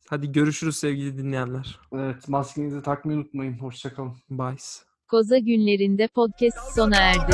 Hadi 0.10 0.32
görüşürüz 0.32 0.76
sevgili 0.76 1.18
dinleyenler. 1.18 1.80
Evet 1.94 2.30
maskenizi 2.30 2.82
takmayı 2.82 3.18
unutmayın. 3.18 3.58
Hoşçakalın. 3.60 4.14
Bye. 4.30 4.56
Koza 5.08 5.38
günlerinde 5.38 6.08
podcast 6.08 6.58
sona 6.76 6.96
erdi. 6.98 7.32